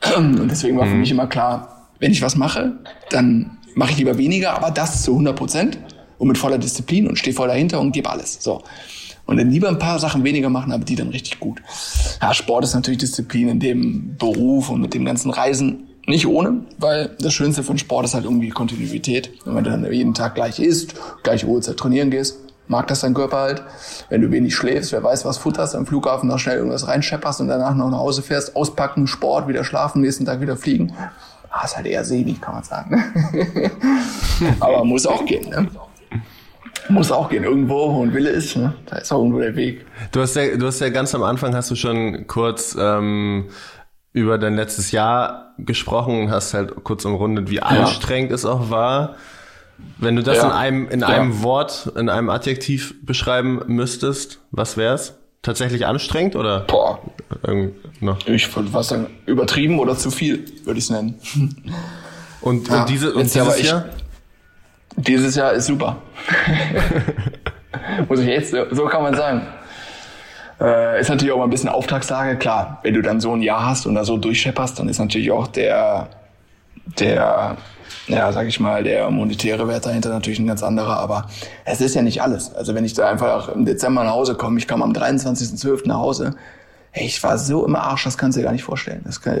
[0.16, 1.00] Und deswegen war für mhm.
[1.00, 2.72] mich immer klar, wenn ich was mache,
[3.10, 5.78] dann mache ich lieber weniger, aber das zu 100 Prozent
[6.18, 8.42] und mit voller Disziplin und stehe voll dahinter und gebe alles.
[8.42, 8.62] So.
[9.26, 11.60] Und dann lieber ein paar Sachen weniger machen, aber die dann richtig gut.
[12.22, 16.62] Ja, Sport ist natürlich Disziplin in dem Beruf und mit dem ganzen Reisen nicht ohne,
[16.78, 19.32] weil das Schönste von Sport ist halt irgendwie Kontinuität.
[19.44, 22.38] Wenn man dann jeden Tag gleich isst, gleiche Uhrzeit trainieren gehst,
[22.68, 23.62] mag das dein Körper halt.
[24.08, 27.48] Wenn du wenig schläfst, wer weiß, was futterst, am Flughafen noch schnell irgendwas reinschepperst und
[27.48, 30.92] danach noch nach Hause fährst, auspacken, Sport, wieder schlafen, nächsten Tag wieder fliegen.
[31.50, 33.02] Ah, ist halt eher sehnig, kann man sagen.
[34.60, 35.68] Aber muss auch gehen, ne?
[36.88, 37.44] Muss auch gehen.
[37.44, 38.74] Irgendwo, wo ein Wille ist, ne?
[38.86, 39.86] da ist auch irgendwo der Weg.
[40.12, 43.46] Du hast ja, du hast ja ganz am Anfang hast du schon kurz ähm,
[44.16, 49.16] über dein letztes Jahr gesprochen und hast halt kurz umrundet, wie anstrengend es auch war.
[49.98, 50.46] Wenn du das ja.
[50.46, 51.08] in einem in ja.
[51.08, 55.18] einem Wort, in einem Adjektiv beschreiben müsstest, was wär's?
[55.42, 56.60] Tatsächlich anstrengend oder?
[56.60, 56.98] Boah.
[58.00, 58.26] noch?
[58.26, 61.20] Ich würde was sagen, übertrieben oder zu viel, würde ich es nennen.
[62.40, 63.84] Und, ja, und, diese, und dieses Jahr?
[64.96, 65.98] Dieses Jahr ist super.
[68.08, 69.42] Muss ich jetzt, so kann man sagen.
[70.60, 72.80] Äh, ist natürlich auch mal ein bisschen Auftragslage, klar.
[72.82, 75.48] Wenn du dann so ein Jahr hast und da so durchschepperst, dann ist natürlich auch
[75.48, 76.08] der,
[76.98, 77.56] der,
[78.08, 80.98] ja, sag ich mal, der monetäre Wert dahinter natürlich ein ganz anderer.
[80.98, 81.28] Aber
[81.64, 82.54] es ist ja nicht alles.
[82.54, 85.86] Also wenn ich da einfach im Dezember nach Hause komme, ich kam am 23.12.
[85.86, 86.34] nach Hause,
[86.90, 89.02] hey, ich war so im Arsch, das kannst du dir gar nicht vorstellen.
[89.04, 89.38] Das kann,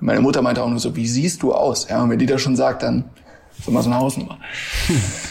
[0.00, 1.88] meine Mutter meinte auch nur so, wie siehst du aus?
[1.88, 3.04] Ja, und wenn die das schon sagt, dann
[3.58, 4.38] ist immer so eine Hausnummer.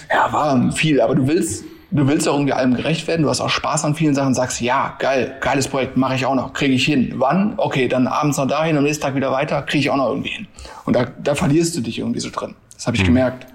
[0.08, 3.42] Ja, war viel, aber du willst, du willst auch irgendwie allem gerecht werden, du hast
[3.42, 6.74] auch Spaß an vielen Sachen, sagst, ja, geil, geiles Projekt, mache ich auch noch, kriege
[6.74, 7.14] ich hin.
[7.18, 7.54] Wann?
[7.58, 10.30] Okay, dann abends noch dahin, am nächsten Tag wieder weiter, kriege ich auch noch irgendwie
[10.30, 10.48] hin.
[10.86, 12.56] Und da, da verlierst du dich irgendwie so drin.
[12.74, 13.08] Das habe ich mhm.
[13.08, 13.48] gemerkt.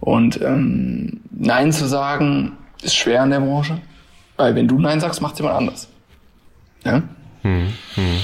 [0.00, 3.78] Und ähm, Nein zu sagen, ist schwer in der Branche,
[4.36, 5.88] weil wenn du Nein sagst, macht jemand anders.
[6.84, 7.02] Ja?
[7.42, 7.72] Mhm.
[7.96, 8.20] Mhm.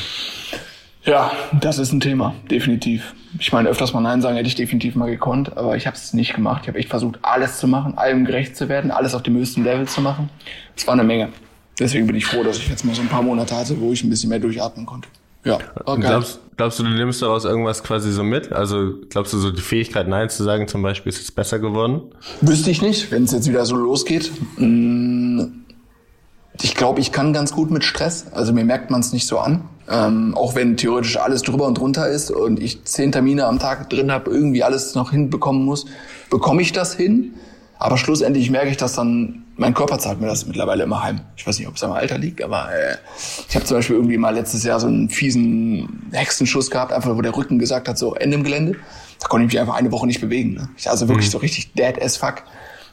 [1.04, 3.14] Ja, das ist ein Thema, definitiv.
[3.38, 6.12] Ich meine, öfters mal Nein sagen hätte ich definitiv mal gekonnt, aber ich habe es
[6.12, 6.60] nicht gemacht.
[6.62, 9.64] Ich habe echt versucht, alles zu machen, allem gerecht zu werden, alles auf dem höchsten
[9.64, 10.30] Level zu machen.
[10.76, 11.30] Es war eine Menge.
[11.78, 14.04] Deswegen bin ich froh, dass ich jetzt mal so ein paar Monate hatte, wo ich
[14.04, 15.08] ein bisschen mehr durchatmen konnte.
[15.44, 15.58] Ja.
[15.84, 16.02] Okay.
[16.02, 18.52] Glaubst, glaubst du, du nimmst daraus irgendwas quasi so mit?
[18.52, 22.02] Also glaubst du, so die Fähigkeit, Nein zu sagen zum Beispiel, ist jetzt besser geworden?
[22.42, 24.30] Wüsste ich nicht, wenn es jetzt wieder so losgeht.
[24.56, 25.61] Mm,
[26.60, 28.26] ich glaube, ich kann ganz gut mit Stress.
[28.32, 29.68] Also mir merkt man es nicht so an.
[29.88, 33.90] Ähm, auch wenn theoretisch alles drüber und drunter ist und ich zehn Termine am Tag
[33.90, 35.86] drin habe, irgendwie alles noch hinbekommen muss,
[36.30, 37.34] bekomme ich das hin.
[37.78, 41.20] Aber schlussendlich merke ich das dann, mein Körper zahlt mir das mittlerweile immer heim.
[41.36, 42.96] Ich weiß nicht, ob es am Alter liegt, aber äh,
[43.48, 47.20] ich habe zum Beispiel irgendwie mal letztes Jahr so einen fiesen Hexenschuss gehabt, einfach wo
[47.22, 48.76] der Rücken gesagt hat, so Ende im Gelände.
[49.18, 50.54] Da konnte ich mich einfach eine Woche nicht bewegen.
[50.54, 50.68] Ne?
[50.76, 51.32] Ich, also wirklich mhm.
[51.32, 52.44] so richtig dead as fuck.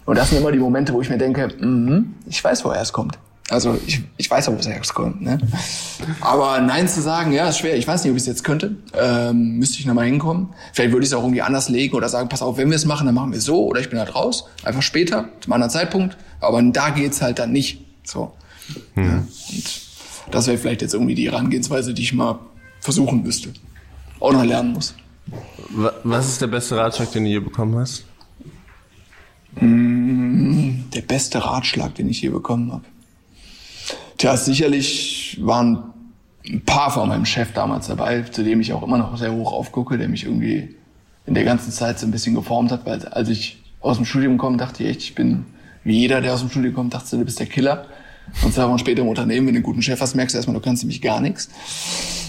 [0.06, 2.92] Und das sind immer die Momente, wo ich mir denke, mh, ich weiß, woher es
[2.92, 3.20] kommt.
[3.50, 5.22] Also ich, ich weiß auch, wo es herkommt.
[5.22, 5.40] Ne?
[6.22, 7.76] Aber Nein zu sagen, ja, ist schwer.
[7.78, 8.76] Ich weiß nicht, ob ich es jetzt könnte.
[8.94, 10.50] Ähm, müsste ich nochmal hinkommen.
[10.74, 12.86] Vielleicht würde ich es auch irgendwie anders legen oder sagen, pass auf, wenn wir es
[12.86, 14.46] machen, dann machen wir es so oder ich bin halt raus.
[14.64, 16.18] Einfach später, zum anderen Zeitpunkt.
[16.40, 17.86] Aber da geht's halt dann nicht.
[18.04, 18.34] So.
[18.94, 19.06] Hm.
[19.06, 19.82] Ja, und
[20.32, 22.40] das wäre vielleicht jetzt irgendwie die Herangehensweise, die ich mal
[22.82, 23.50] versuchen müsste.
[24.20, 24.94] Auch noch lernen muss.
[26.04, 28.06] Was ist der beste Ratschlag, den du je bekommen hast?
[29.56, 32.84] Hm, der beste Ratschlag, den ich je bekommen habe.
[34.20, 35.94] Tja, sicherlich waren
[36.46, 39.54] ein paar von meinem Chef damals dabei, zu dem ich auch immer noch sehr hoch
[39.54, 40.76] aufgucke, der mich irgendwie
[41.26, 44.38] in der ganzen Zeit so ein bisschen geformt hat, weil als ich aus dem Studium
[44.38, 45.46] komme, dachte ich echt, ich bin
[45.86, 47.86] wie jeder, der aus dem Studium kommt, dachte, du bist der Killer.
[48.44, 50.56] Und zwei Wochen später im Unternehmen, wenn du einen guten Chef hast, merkst du erstmal,
[50.56, 51.50] du kannst nämlich gar nichts.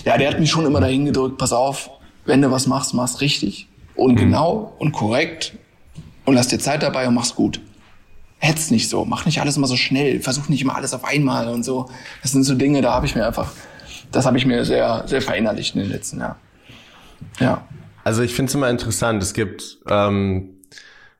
[0.04, 1.90] Ja, der hat mich schon immer dahin gedrückt, pass auf,
[2.24, 3.66] wenn du was machst, machst richtig
[3.96, 5.54] und genau und korrekt
[6.24, 7.60] und lass dir Zeit dabei und mach's gut
[8.40, 11.48] hetz nicht so, mach nicht alles immer so schnell, versuch nicht immer alles auf einmal
[11.48, 11.88] und so.
[12.22, 13.52] Das sind so Dinge, da habe ich mir einfach,
[14.10, 16.36] das habe ich mir sehr, sehr verinnerlicht in den letzten Jahren.
[17.38, 17.68] Ja.
[18.02, 19.22] Also ich finde es immer interessant.
[19.22, 20.60] Es gibt, ähm,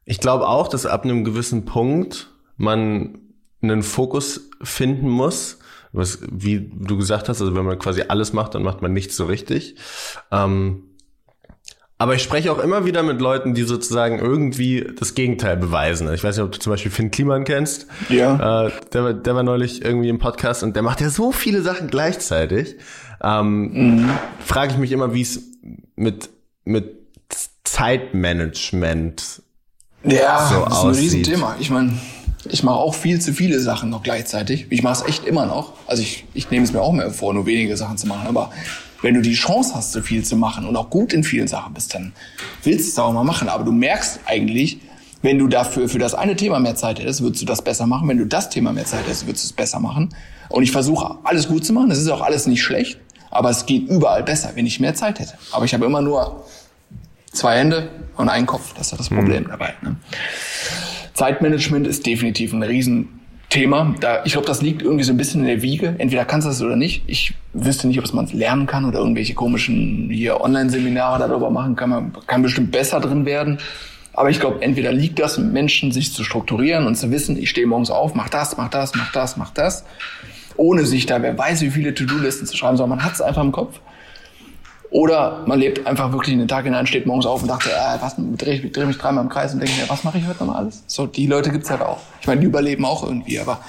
[0.07, 3.19] ich glaube auch, dass ab einem gewissen Punkt man
[3.63, 5.59] einen Fokus finden muss.
[5.93, 9.17] Was, wie du gesagt hast, also wenn man quasi alles macht, dann macht man nichts
[9.17, 9.77] so richtig.
[10.31, 10.85] Ähm,
[12.01, 16.13] Aber ich spreche auch immer wieder mit Leuten, die sozusagen irgendwie das Gegenteil beweisen.
[16.15, 17.87] Ich weiß nicht, ob du zum Beispiel Finn Kliman kennst.
[18.09, 18.67] Ja.
[18.69, 21.61] Äh, der, war- der war neulich irgendwie im Podcast und der macht ja so viele
[21.63, 22.77] Sachen gleichzeitig.
[23.23, 24.09] Ähm,
[24.45, 25.41] Frage ich mich immer, wie es
[25.95, 26.31] mit,
[26.65, 26.97] mit
[27.65, 29.43] Zeitmanagement
[30.05, 30.95] Ja, so das ist ein.
[30.95, 31.57] Riesenthema.
[31.61, 31.99] Ich meine,
[32.49, 34.67] ich mache auch viel zu viele Sachen noch gleichzeitig.
[34.71, 35.75] Ich mache es echt immer noch.
[35.87, 38.27] Also ich, ich nehme es mir auch mehr vor, nur wenige Sachen zu machen.
[38.27, 38.51] Aber
[39.03, 41.75] wenn du die Chance hast, so viel zu machen und auch gut in vielen Sachen
[41.75, 42.13] bist, dann
[42.63, 43.49] willst du es auch mal machen.
[43.49, 44.81] Aber du merkst eigentlich,
[45.23, 48.09] wenn du dafür für das eine Thema mehr Zeit hättest, würdest du das besser machen.
[48.09, 50.11] Wenn du das Thema mehr Zeit hättest, würdest du es besser machen.
[50.49, 51.91] Und ich versuche alles gut zu machen.
[51.91, 52.99] Das ist auch alles nicht schlecht.
[53.31, 55.35] Aber es geht überall besser, wenn ich mehr Zeit hätte.
[55.53, 56.45] Aber ich habe immer nur
[57.33, 58.75] zwei Hände und einen Kopf.
[58.75, 59.75] Das ist ja das Problem dabei.
[59.83, 59.97] Ne?
[61.15, 62.63] Zeitmanagement ist definitiv ein
[63.51, 63.95] Riesenthema.
[64.01, 65.95] Da, ich glaube, das liegt irgendwie so ein bisschen in der Wiege.
[65.99, 67.03] Entweder kannst du das oder nicht.
[67.07, 71.77] Ich wüsste nicht, ob man es lernen kann oder irgendwelche komischen hier Online-Seminare darüber machen
[71.77, 71.91] kann.
[71.91, 73.59] Man kann bestimmt besser drin werden.
[74.13, 77.67] Aber ich glaube, entweder liegt das Menschen, sich zu strukturieren und zu wissen, ich stehe
[77.67, 79.85] morgens auf, mach das, mach das, mach das, mach das.
[80.57, 83.43] Ohne sich da, wer weiß, wie viele To-Do-Listen zu schreiben, sondern man hat es einfach
[83.43, 83.81] im Kopf.
[84.91, 88.01] Oder man lebt einfach wirklich in den Tag hinein, steht morgens auf und dachte, äh,
[88.01, 90.63] was, drehe dreh mich dreimal im Kreis und denke mir, was mache ich heute nochmal
[90.63, 90.83] alles?
[90.89, 91.99] So, die Leute gibt's halt auch.
[92.21, 93.61] Ich meine, die überleben auch irgendwie, aber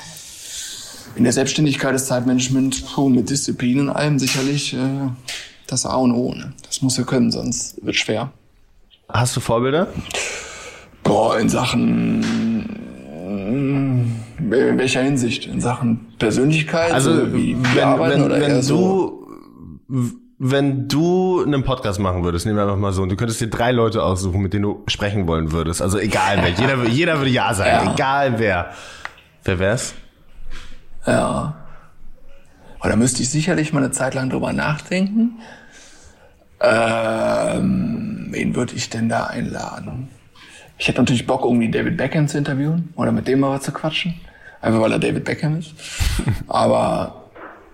[1.15, 4.78] in der Selbstständigkeit ist Zeitmanagement puh, mit Disziplin und allem sicherlich äh,
[5.67, 6.34] das A und O.
[6.34, 6.53] Ne?
[6.65, 8.32] Das musst du können, sonst wird schwer.
[9.07, 9.88] Hast du Vorbilder?
[11.03, 15.45] Boah, in Sachen mm, in welcher Hinsicht?
[15.45, 16.91] In Sachen Persönlichkeit?
[16.91, 19.28] Also wie, wie wenn, arbeiten wenn, oder wenn eher so?
[20.44, 23.48] Wenn du einen Podcast machen würdest, nehmen wir einfach mal so, und du könntest dir
[23.48, 25.84] drei Leute aussuchen, mit denen du sprechen wollen würdest.
[25.84, 27.94] Also egal wer, jeder, jeder würde ja sagen, Ja.
[27.94, 28.72] egal wer.
[29.44, 29.94] Wer wär's?
[31.06, 31.56] Ja.
[32.80, 35.34] Aber da müsste ich sicherlich mal eine Zeit lang drüber nachdenken.
[36.60, 40.10] Ähm, wen würde ich denn da einladen?
[40.80, 43.72] Ich hätte natürlich Bock, irgendwie David Beckham zu interviewen oder mit dem mal was zu
[43.72, 44.16] quatschen.
[44.62, 45.74] Einfach weil er David Beckham ist.
[46.48, 47.30] Aber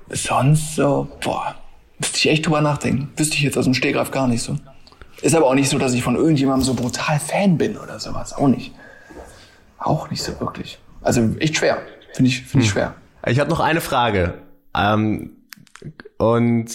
[0.09, 1.55] sonst so, boah,
[1.99, 3.11] müsste ich echt drüber nachdenken.
[3.15, 4.57] Wüsste ich jetzt aus dem Stegreif gar nicht so.
[5.21, 8.33] Ist aber auch nicht so, dass ich von irgendjemandem so brutal Fan bin oder sowas.
[8.33, 8.73] Auch nicht.
[9.79, 10.79] Auch nicht so wirklich.
[11.01, 11.79] Also echt schwer.
[12.13, 12.95] Finde ich, finde ich schwer.
[13.25, 14.35] Ich habe noch eine Frage.
[14.75, 15.31] Ähm,
[16.17, 16.67] und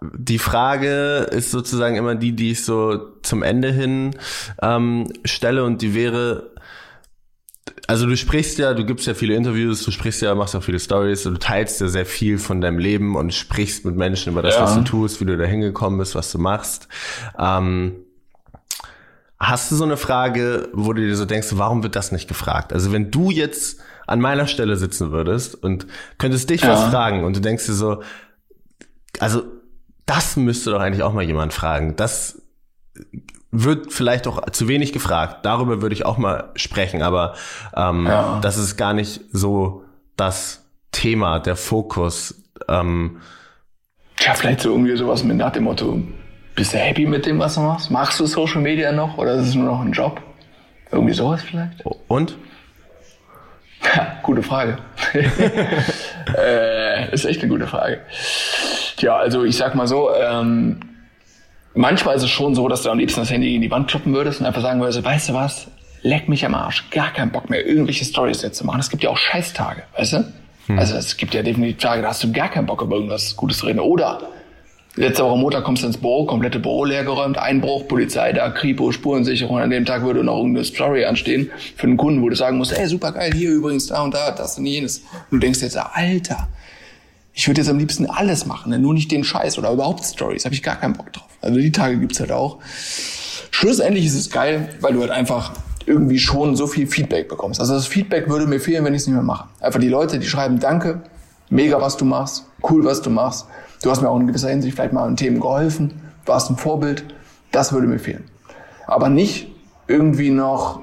[0.00, 4.16] die Frage ist sozusagen immer die, die ich so zum Ende hin
[4.60, 6.50] ähm, stelle und die wäre,
[7.86, 10.78] also du sprichst ja, du gibst ja viele Interviews, du sprichst ja, machst ja viele
[10.80, 14.54] Stories, du teilst ja sehr viel von deinem Leben und sprichst mit Menschen über das,
[14.56, 14.62] Ja.
[14.62, 16.88] was du tust, wie du da hingekommen bist, was du machst.
[17.38, 17.96] Ähm,
[19.38, 22.72] Hast du so eine Frage, wo du dir so denkst, warum wird das nicht gefragt?
[22.72, 26.70] Also wenn du jetzt an meiner Stelle sitzen würdest und könntest dich Ja.
[26.70, 28.02] was fragen und du denkst dir so,
[29.20, 29.42] also
[30.06, 31.96] das müsste doch eigentlich auch mal jemand fragen.
[31.96, 32.40] Das
[33.50, 35.44] wird vielleicht auch zu wenig gefragt.
[35.46, 37.34] Darüber würde ich auch mal sprechen, aber
[37.74, 38.38] ähm, Ja.
[38.42, 39.84] das ist gar nicht so
[40.16, 42.42] das Thema, der Fokus.
[42.68, 43.18] Ähm,
[44.16, 46.00] Tja, vielleicht so irgendwie sowas mit nach dem Motto,
[46.54, 47.90] bist du happy mit dem, was du machst?
[47.90, 50.20] Machst du Social Media noch oder ist es nur noch ein Job?
[50.90, 51.84] Irgendwie sowas vielleicht?
[52.08, 52.36] und?
[53.94, 54.78] Ja, gute Frage.
[56.36, 58.00] äh, ist echt eine gute Frage.
[58.98, 60.80] Ja, also ich sag mal so, ähm,
[61.76, 64.12] manchmal ist es schon so, dass du am liebsten das Handy in die Wand kloppen
[64.14, 65.68] würdest und einfach sagen würdest, weißt du was,
[66.02, 68.80] leck mich am Arsch, gar keinen Bock mehr, irgendwelche Stories jetzt zu machen.
[68.80, 70.32] Es gibt ja auch Scheißtage, weißt du?
[70.76, 73.58] Also es gibt ja definitiv Tage, da hast du gar keinen Bock über irgendwas Gutes
[73.58, 73.78] zu reden.
[73.78, 74.20] Oder
[74.96, 79.58] letzte Woche Montag kommst du ins Büro, komplette Büro leergeräumt, Einbruch, Polizei da, Kripo, Spurensicherung.
[79.58, 82.72] An dem Tag würde noch irgendeine Story anstehen für einen Kunden, wo du sagen musst,
[82.72, 84.98] ey, super geil, hier übrigens, da und da, das und jenes.
[85.30, 86.48] Und du denkst jetzt, Alter,
[87.32, 88.78] ich würde jetzt am liebsten alles machen, ne?
[88.78, 90.44] nur nicht den Scheiß oder überhaupt Stories.
[90.44, 91.25] Habe ich gar keinen Bock drauf.
[91.40, 92.58] Also die Tage gibt's halt auch.
[93.50, 95.52] Schlussendlich ist es geil, weil du halt einfach
[95.86, 97.60] irgendwie schon so viel Feedback bekommst.
[97.60, 99.48] Also das Feedback würde mir fehlen, wenn ich es nicht mehr mache.
[99.60, 101.02] Einfach die Leute, die schreiben, danke,
[101.48, 103.46] mega, was du machst, cool, was du machst.
[103.82, 107.04] Du hast mir auch in gewisser Hinsicht vielleicht mal an Themen geholfen, warst ein Vorbild.
[107.52, 108.24] Das würde mir fehlen.
[108.86, 109.48] Aber nicht
[109.86, 110.80] irgendwie noch,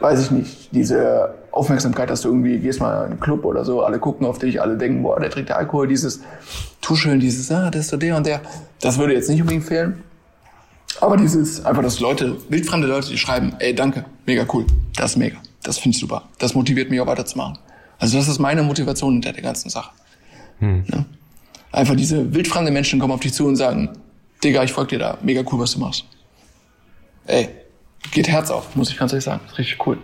[0.00, 3.84] weiß ich nicht, diese Aufmerksamkeit, dass du irgendwie gehst mal in einen Club oder so,
[3.84, 6.20] alle gucken auf dich, alle denken, boah, der trinkt Alkohol, dieses
[6.80, 8.40] Tuscheln, dieses, ah, das ist so der und der.
[8.80, 10.02] Das würde jetzt nicht unbedingt fehlen.
[11.00, 15.16] Aber dieses, einfach, dass Leute, wildfremde Leute, die schreiben, ey, danke, mega cool, das ist
[15.16, 16.24] mega, das finde ich super.
[16.38, 17.58] Das motiviert mich auch weiterzumachen.
[17.98, 19.90] Also das ist meine Motivation hinter der ganzen Sache.
[20.88, 21.04] Ne?
[21.72, 23.90] Einfach diese wildfremde Menschen kommen auf dich zu und sagen,
[24.42, 26.04] Digga, ich folge dir da, mega cool, was du machst.
[27.26, 27.48] Ey,
[28.10, 29.98] geht Herz auf, muss ich ganz ehrlich sagen, ist richtig cool.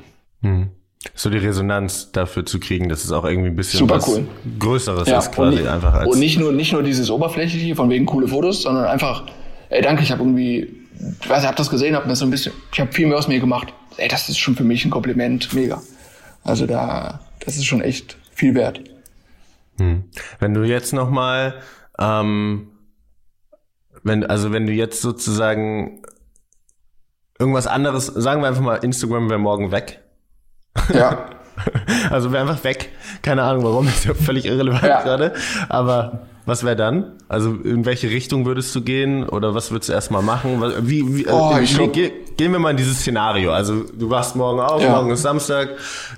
[1.14, 4.26] So die Resonanz dafür zu kriegen, dass es auch irgendwie ein bisschen Super was cool.
[4.58, 7.74] Größeres Ja, ist quasi und, nicht, einfach als und nicht nur, nicht nur dieses oberflächliche,
[7.74, 9.24] von wegen coole Fotos, sondern einfach,
[9.70, 10.86] ey, danke, ich habe irgendwie,
[11.20, 13.16] ich weiß, ich habe das gesehen, habe mir so ein bisschen, ich habe viel mehr
[13.16, 13.72] aus mir gemacht.
[13.96, 15.80] Ey, das ist schon für mich ein Kompliment, mega.
[16.44, 18.80] Also da, das ist schon echt viel wert.
[19.78, 20.04] Hm.
[20.38, 21.54] Wenn du jetzt noch mal,
[21.98, 22.68] ähm,
[24.02, 26.02] wenn, also wenn du jetzt sozusagen
[27.38, 30.02] irgendwas anderes, sagen wir einfach mal, Instagram wäre morgen weg.
[30.92, 31.26] Ja.
[32.10, 32.90] also wäre einfach weg.
[33.22, 35.02] Keine Ahnung warum, ist ja völlig irrelevant ja.
[35.02, 35.32] gerade.
[35.68, 37.12] Aber was wäre dann?
[37.28, 40.62] Also in welche Richtung würdest du gehen oder was würdest du erstmal machen?
[40.80, 43.52] Wie, wie, oh, äh, wie ge gehen wir mal in dieses Szenario.
[43.52, 44.90] Also du wachst morgen auf, ja.
[44.90, 45.68] morgen ist Samstag,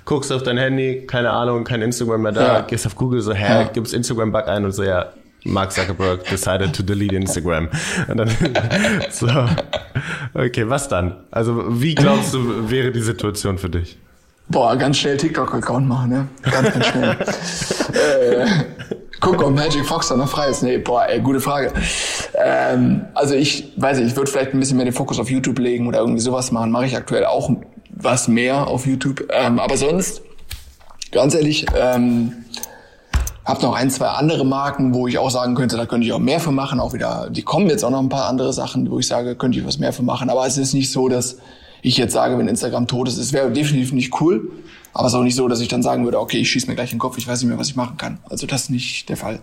[0.05, 2.61] guckst auf dein Handy, keine Ahnung, kein Instagram mehr da, ja.
[2.61, 3.63] gehst auf Google so, hä, ja.
[3.65, 5.11] gibst Instagram-Bug ein und so, ja,
[5.43, 7.67] Mark Zuckerberg decided to delete Instagram.
[8.07, 8.29] Und dann,
[9.09, 9.27] so,
[10.33, 11.25] okay, was dann?
[11.31, 13.97] Also wie glaubst du, wäre die Situation für dich?
[14.49, 16.27] Boah, ganz schnell TikTok-Account machen, ne?
[16.43, 17.11] Ganz, ganz schnell.
[17.93, 18.45] äh,
[19.19, 20.63] guck, ob Magic Fox da noch frei ist.
[20.63, 21.71] Nee, boah, ey, gute Frage.
[22.35, 25.59] Ähm, also ich weiß nicht, ich würde vielleicht ein bisschen mehr den Fokus auf YouTube
[25.59, 26.71] legen oder irgendwie sowas machen.
[26.71, 27.49] Mache ich aktuell auch
[27.89, 29.27] was mehr auf YouTube.
[29.31, 30.21] Ähm, aber sonst,
[31.11, 32.33] ganz ehrlich, ähm,
[33.45, 36.19] hab noch ein, zwei andere Marken, wo ich auch sagen könnte, da könnte ich auch
[36.19, 36.79] mehr für machen.
[36.79, 39.59] Auch wieder, die kommen jetzt auch noch ein paar andere Sachen, wo ich sage, könnte
[39.59, 40.29] ich was mehr für machen.
[40.29, 41.37] Aber es ist nicht so, dass
[41.83, 44.49] ich jetzt sage, wenn Instagram tot ist, es wäre definitiv nicht cool.
[44.95, 46.75] Aber es ist auch nicht so, dass ich dann sagen würde, okay, ich schieße mir
[46.75, 48.19] gleich in den Kopf, ich weiß nicht mehr, was ich machen kann.
[48.29, 49.39] Also das ist nicht der Fall.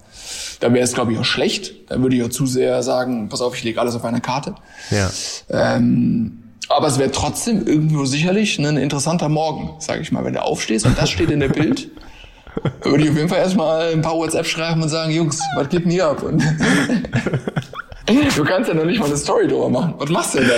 [0.61, 1.91] Da wäre es, glaube ich, auch schlecht.
[1.91, 4.55] Da würde ich auch zu sehr sagen, pass auf, ich lege alles auf einer Karte.
[4.91, 5.11] Ja.
[5.51, 10.43] Ähm, aber es wäre trotzdem irgendwo sicherlich ein interessanter Morgen, sage ich mal, wenn du
[10.43, 11.91] aufstehst und das steht in der Bild.
[12.83, 15.85] würde ich auf jeden Fall erstmal ein paar WhatsApp schreiben und sagen, Jungs, was geht
[15.85, 16.25] denn hier ab?
[18.37, 19.95] Du kannst ja noch nicht mal eine Story drüber machen.
[19.99, 20.51] Was machst du denn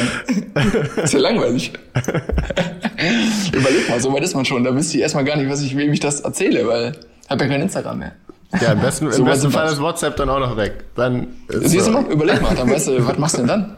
[0.55, 1.05] dann?
[1.05, 1.72] ist ja langweilig.
[3.53, 4.64] Überleg mal, so weit ist man schon.
[4.64, 6.93] Da wüsste ich erstmal gar nicht, was ich, wem ich das erzähle, weil
[7.24, 8.12] ich habe ja kein Instagram mehr.
[8.61, 10.84] Ja, im besten, so im besten Fall ist WhatsApp dann auch noch weg.
[10.95, 13.76] Dann ist Siehst du mal, überleg mal, dann weißt du, was machst du denn dann?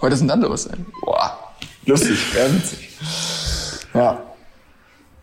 [0.00, 0.68] Was ist denn dann los?
[1.00, 1.38] Boah,
[1.86, 2.90] lustig, ja, witzig.
[3.94, 4.22] Ja.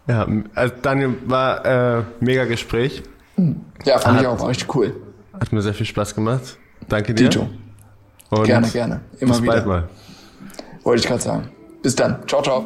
[0.08, 3.04] Ja, also Daniel, war äh, mega Gespräch.
[3.86, 4.96] Ja, fand hat, ich auch, war richtig cool.
[5.40, 6.58] Hat mir sehr viel Spaß gemacht.
[6.90, 7.30] Danke dir.
[7.30, 7.50] Dito.
[8.40, 9.02] Und gerne, gerne.
[9.20, 9.52] Immer bis wieder.
[9.54, 9.90] bald mal.
[10.84, 11.50] Wollte ich gerade sagen.
[11.82, 12.28] Bis dann.
[12.28, 12.66] Ciao, ciao.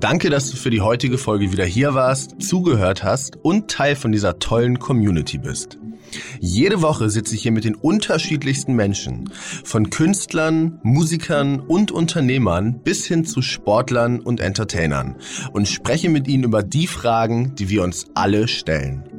[0.00, 4.12] Danke, dass du für die heutige Folge wieder hier warst, zugehört hast und Teil von
[4.12, 5.78] dieser tollen Community bist.
[6.40, 9.30] Jede Woche sitze ich hier mit den unterschiedlichsten Menschen,
[9.64, 15.16] von Künstlern, Musikern und Unternehmern bis hin zu Sportlern und Entertainern
[15.52, 19.13] und spreche mit ihnen über die Fragen, die wir uns alle stellen.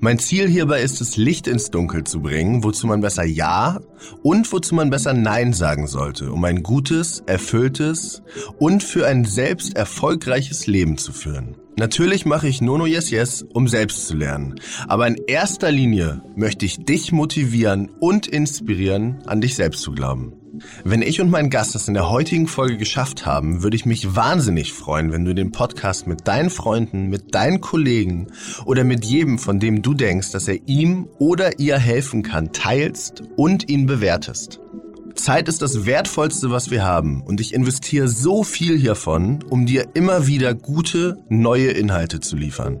[0.00, 3.80] Mein Ziel hierbei ist es, Licht ins Dunkel zu bringen, wozu man besser Ja
[4.22, 8.22] und wozu man besser Nein sagen sollte, um ein gutes, erfülltes
[8.58, 11.56] und für ein selbst erfolgreiches Leben zu führen.
[11.76, 14.54] Natürlich mache ich Nono Yes Yes, um selbst zu lernen.
[14.86, 20.43] Aber in erster Linie möchte ich dich motivieren und inspirieren, an dich selbst zu glauben.
[20.84, 24.14] Wenn ich und mein Gast das in der heutigen Folge geschafft haben, würde ich mich
[24.14, 28.28] wahnsinnig freuen, wenn du den Podcast mit deinen Freunden, mit deinen Kollegen
[28.64, 33.22] oder mit jedem, von dem du denkst, dass er ihm oder ihr helfen kann, teilst
[33.36, 34.60] und ihn bewertest.
[35.14, 39.86] Zeit ist das Wertvollste, was wir haben und ich investiere so viel hiervon, um dir
[39.94, 42.80] immer wieder gute, neue Inhalte zu liefern.